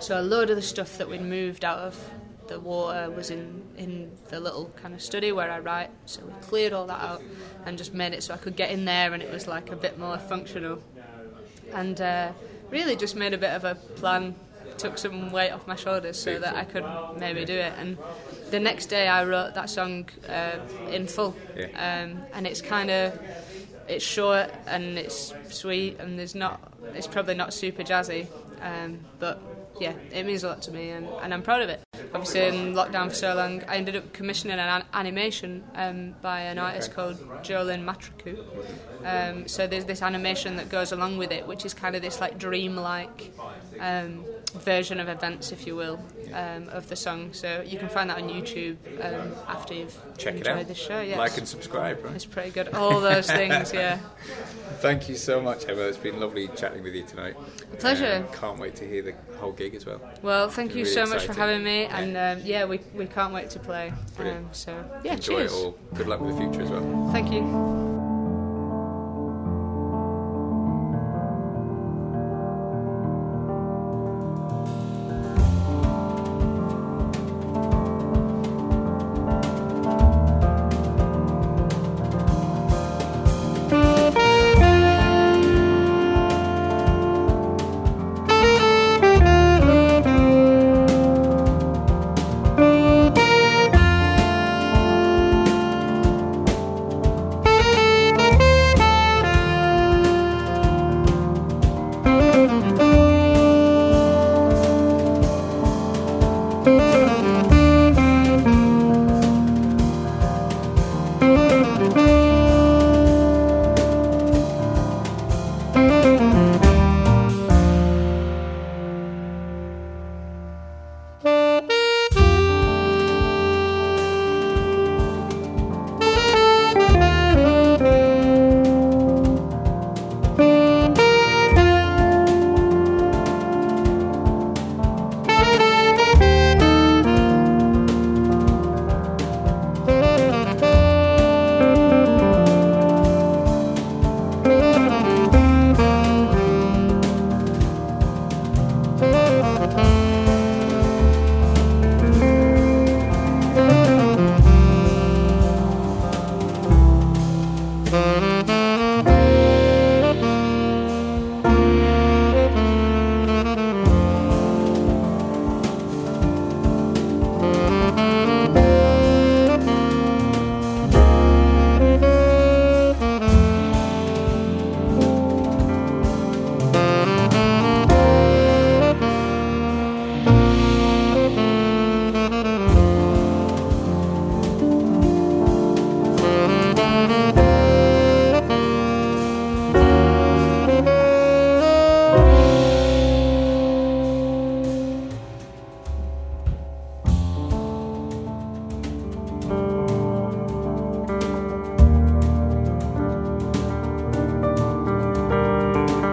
So 0.00 0.20
a 0.20 0.22
load 0.22 0.50
of 0.50 0.56
the 0.56 0.62
stuff 0.62 0.98
that 0.98 1.08
we'd 1.08 1.22
moved 1.22 1.64
out 1.64 1.78
of 1.78 2.10
the 2.52 2.60
water 2.60 3.10
was 3.10 3.30
in 3.30 3.62
in 3.76 4.10
the 4.28 4.38
little 4.38 4.70
kind 4.76 4.94
of 4.94 5.02
study 5.02 5.32
where 5.32 5.50
I 5.50 5.58
write. 5.58 5.90
So 6.06 6.22
we 6.24 6.32
cleared 6.42 6.72
all 6.72 6.86
that 6.86 7.00
out 7.00 7.22
and 7.64 7.78
just 7.78 7.94
made 7.94 8.12
it 8.12 8.22
so 8.22 8.34
I 8.34 8.36
could 8.36 8.56
get 8.56 8.70
in 8.70 8.84
there 8.84 9.12
and 9.12 9.22
it 9.22 9.32
was 9.32 9.46
like 9.46 9.70
a 9.70 9.76
bit 9.76 9.98
more 9.98 10.18
functional. 10.18 10.82
And 11.72 12.00
uh, 12.00 12.32
really 12.70 12.96
just 12.96 13.16
made 13.16 13.32
a 13.32 13.38
bit 13.38 13.52
of 13.52 13.64
a 13.64 13.74
plan 13.74 14.34
took 14.78 14.98
some 14.98 15.30
weight 15.30 15.50
off 15.50 15.66
my 15.66 15.76
shoulders 15.76 16.18
so 16.20 16.38
that 16.38 16.54
I 16.56 16.64
could 16.64 16.84
maybe 17.18 17.44
do 17.44 17.54
it. 17.54 17.72
And 17.78 17.98
the 18.50 18.58
next 18.58 18.86
day, 18.86 19.06
I 19.06 19.24
wrote 19.24 19.54
that 19.54 19.68
song 19.70 20.08
uh, 20.28 20.58
in 20.90 21.06
full, 21.06 21.36
um, 21.74 22.18
and 22.32 22.46
it's 22.46 22.60
kind 22.60 22.90
of 22.90 23.18
it's 23.88 24.04
short 24.04 24.50
and 24.66 24.98
it's 24.98 25.34
sweet, 25.50 25.98
and 26.00 26.18
there's 26.18 26.34
not 26.34 26.60
it's 26.94 27.06
probably 27.06 27.34
not 27.34 27.54
super 27.54 27.82
jazzy, 27.82 28.26
um, 28.60 29.00
but 29.18 29.40
yeah, 29.80 29.94
it 30.12 30.24
means 30.26 30.44
a 30.44 30.48
lot 30.48 30.62
to 30.62 30.70
me, 30.70 30.90
and, 30.90 31.06
and 31.22 31.32
I'm 31.32 31.42
proud 31.42 31.62
of 31.62 31.68
it. 31.68 31.82
Obviously, 32.14 32.40
in 32.46 32.72
lockdown 32.72 33.10
for 33.10 33.14
so 33.14 33.34
long, 33.34 33.62
I 33.68 33.76
ended 33.76 33.96
up 33.96 34.14
commissioning 34.14 34.58
an 34.58 34.66
an- 34.80 34.84
animation 34.94 35.62
um, 35.74 36.14
by 36.22 36.40
an 36.40 36.58
artist 36.58 36.94
called 36.94 37.18
Jolyn 37.42 37.84
Matriku. 37.84 38.42
Um, 39.04 39.46
so 39.46 39.66
there's 39.66 39.84
this 39.84 40.00
animation 40.00 40.56
that 40.56 40.70
goes 40.70 40.92
along 40.92 41.18
with 41.18 41.30
it, 41.32 41.46
which 41.46 41.66
is 41.66 41.74
kind 41.74 41.94
of 41.94 42.00
this 42.00 42.18
like 42.18 42.38
dream-like 42.38 43.32
um, 43.78 44.24
version 44.54 45.00
of 45.00 45.08
events, 45.10 45.52
if 45.52 45.66
you 45.66 45.76
will, 45.76 46.02
um, 46.32 46.68
of 46.70 46.88
the 46.88 46.96
song. 46.96 47.34
So 47.34 47.62
you 47.66 47.78
can 47.78 47.90
find 47.90 48.08
that 48.08 48.16
on 48.16 48.28
YouTube 48.30 48.76
um, 49.04 49.32
after 49.46 49.74
you've 49.74 49.98
Check 50.16 50.34
it 50.36 50.38
enjoyed 50.38 50.58
out. 50.60 50.68
the 50.68 50.74
show. 50.74 51.02
Yes. 51.02 51.18
Like 51.18 51.36
and 51.36 51.46
subscribe, 51.46 52.02
right? 52.04 52.14
it's 52.14 52.24
pretty 52.24 52.50
good. 52.52 52.68
All 52.74 53.00
those 53.02 53.26
things, 53.30 53.70
yeah. 53.74 53.98
Thank 54.78 55.10
you 55.10 55.14
so 55.16 55.42
much, 55.42 55.68
Emma. 55.68 55.82
It's 55.82 55.98
been 55.98 56.18
lovely 56.20 56.48
chatting 56.56 56.82
with 56.82 56.94
you 56.94 57.02
tonight. 57.04 57.36
A 57.72 57.76
pleasure. 57.76 58.26
Um, 58.26 58.34
can't 58.34 58.58
wait 58.58 58.76
to 58.76 58.88
hear 58.88 59.02
the 59.02 59.14
whole 59.38 59.52
gig 59.52 59.74
as 59.74 59.84
well. 59.84 60.00
Well, 60.22 60.48
thank 60.48 60.70
you 60.74 60.84
Really 60.84 60.94
so 60.94 61.06
much 61.06 61.24
for 61.26 61.34
having 61.34 61.62
me, 61.62 61.81
and 61.90 62.16
um, 62.16 62.46
yeah, 62.46 62.64
we, 62.64 62.80
we 62.94 63.06
can't 63.06 63.32
wait 63.32 63.50
to 63.50 63.58
play. 63.58 63.92
Um, 64.18 64.48
so 64.52 64.84
yeah, 65.04 65.14
Enjoy 65.14 65.38
cheers. 65.38 65.52
it 65.52 65.56
all. 65.56 65.78
Good 65.94 66.08
luck 66.08 66.20
with 66.20 66.36
the 66.36 66.42
future 66.42 66.62
as 66.62 66.70
well. 66.70 67.10
Thank 67.12 67.32
you. 67.32 67.91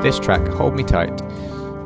This 0.10 0.20
track, 0.20 0.48
Hold 0.48 0.76
Me 0.76 0.82
Tight, 0.82 1.22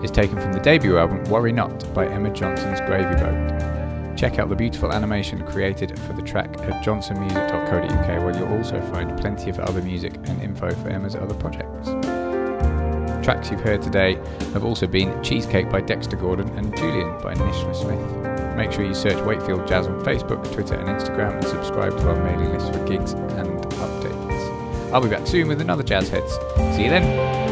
is 0.02 0.10
taken 0.10 0.40
from 0.40 0.54
the 0.54 0.60
debut 0.62 0.98
album 0.98 1.22
Worry 1.26 1.52
Not 1.52 1.94
by 1.94 2.08
Emma 2.08 2.30
Johnson's 2.30 2.80
Gravy 2.80 3.16
Boat. 3.16 4.16
Check 4.18 4.40
out 4.40 4.48
the 4.48 4.56
beautiful 4.56 4.94
animation 4.94 5.46
created 5.46 6.00
for 6.00 6.14
the 6.14 6.22
track 6.22 6.48
at 6.60 6.86
johnsonmusic.co.uk 6.86 8.08
where 8.08 8.38
you'll 8.38 8.58
also 8.58 8.80
find 8.94 9.20
plenty 9.20 9.50
of 9.50 9.60
other 9.60 9.82
music 9.82 10.14
and 10.24 10.42
info 10.42 10.74
for 10.74 10.88
Emma's 10.88 11.18
other 11.18 11.34
projects. 11.34 11.90
Tracks 13.26 13.52
you've 13.52 13.60
heard 13.60 13.82
today 13.82 14.16
have 14.54 14.64
also 14.64 14.88
been 14.88 15.22
Cheesecake 15.22 15.70
by 15.70 15.82
Dexter 15.82 16.16
Gordon 16.16 16.48
and 16.58 16.74
Julian 16.78 17.22
by 17.22 17.34
Nishla 17.34 17.76
Smith. 17.76 18.56
Make 18.56 18.72
sure 18.72 18.86
you 18.86 18.94
search 18.94 19.22
Wakefield 19.26 19.68
Jazz 19.68 19.88
on 19.88 20.00
Facebook, 20.00 20.50
Twitter, 20.54 20.76
and 20.76 20.88
Instagram 20.88 21.34
and 21.34 21.44
subscribe 21.44 21.92
to 21.98 22.08
our 22.08 22.24
mailing 22.24 22.54
list 22.54 22.72
for 22.72 22.88
gigs 22.88 23.12
and 23.12 23.50
updates. 23.66 24.94
I'll 24.94 25.02
be 25.02 25.10
back 25.10 25.28
soon 25.28 25.50
with 25.50 25.60
another 25.60 25.84
Jazz 25.84 26.08
Heads. 26.08 26.36
See 26.74 26.86
you 26.86 26.90
then! 26.90 27.43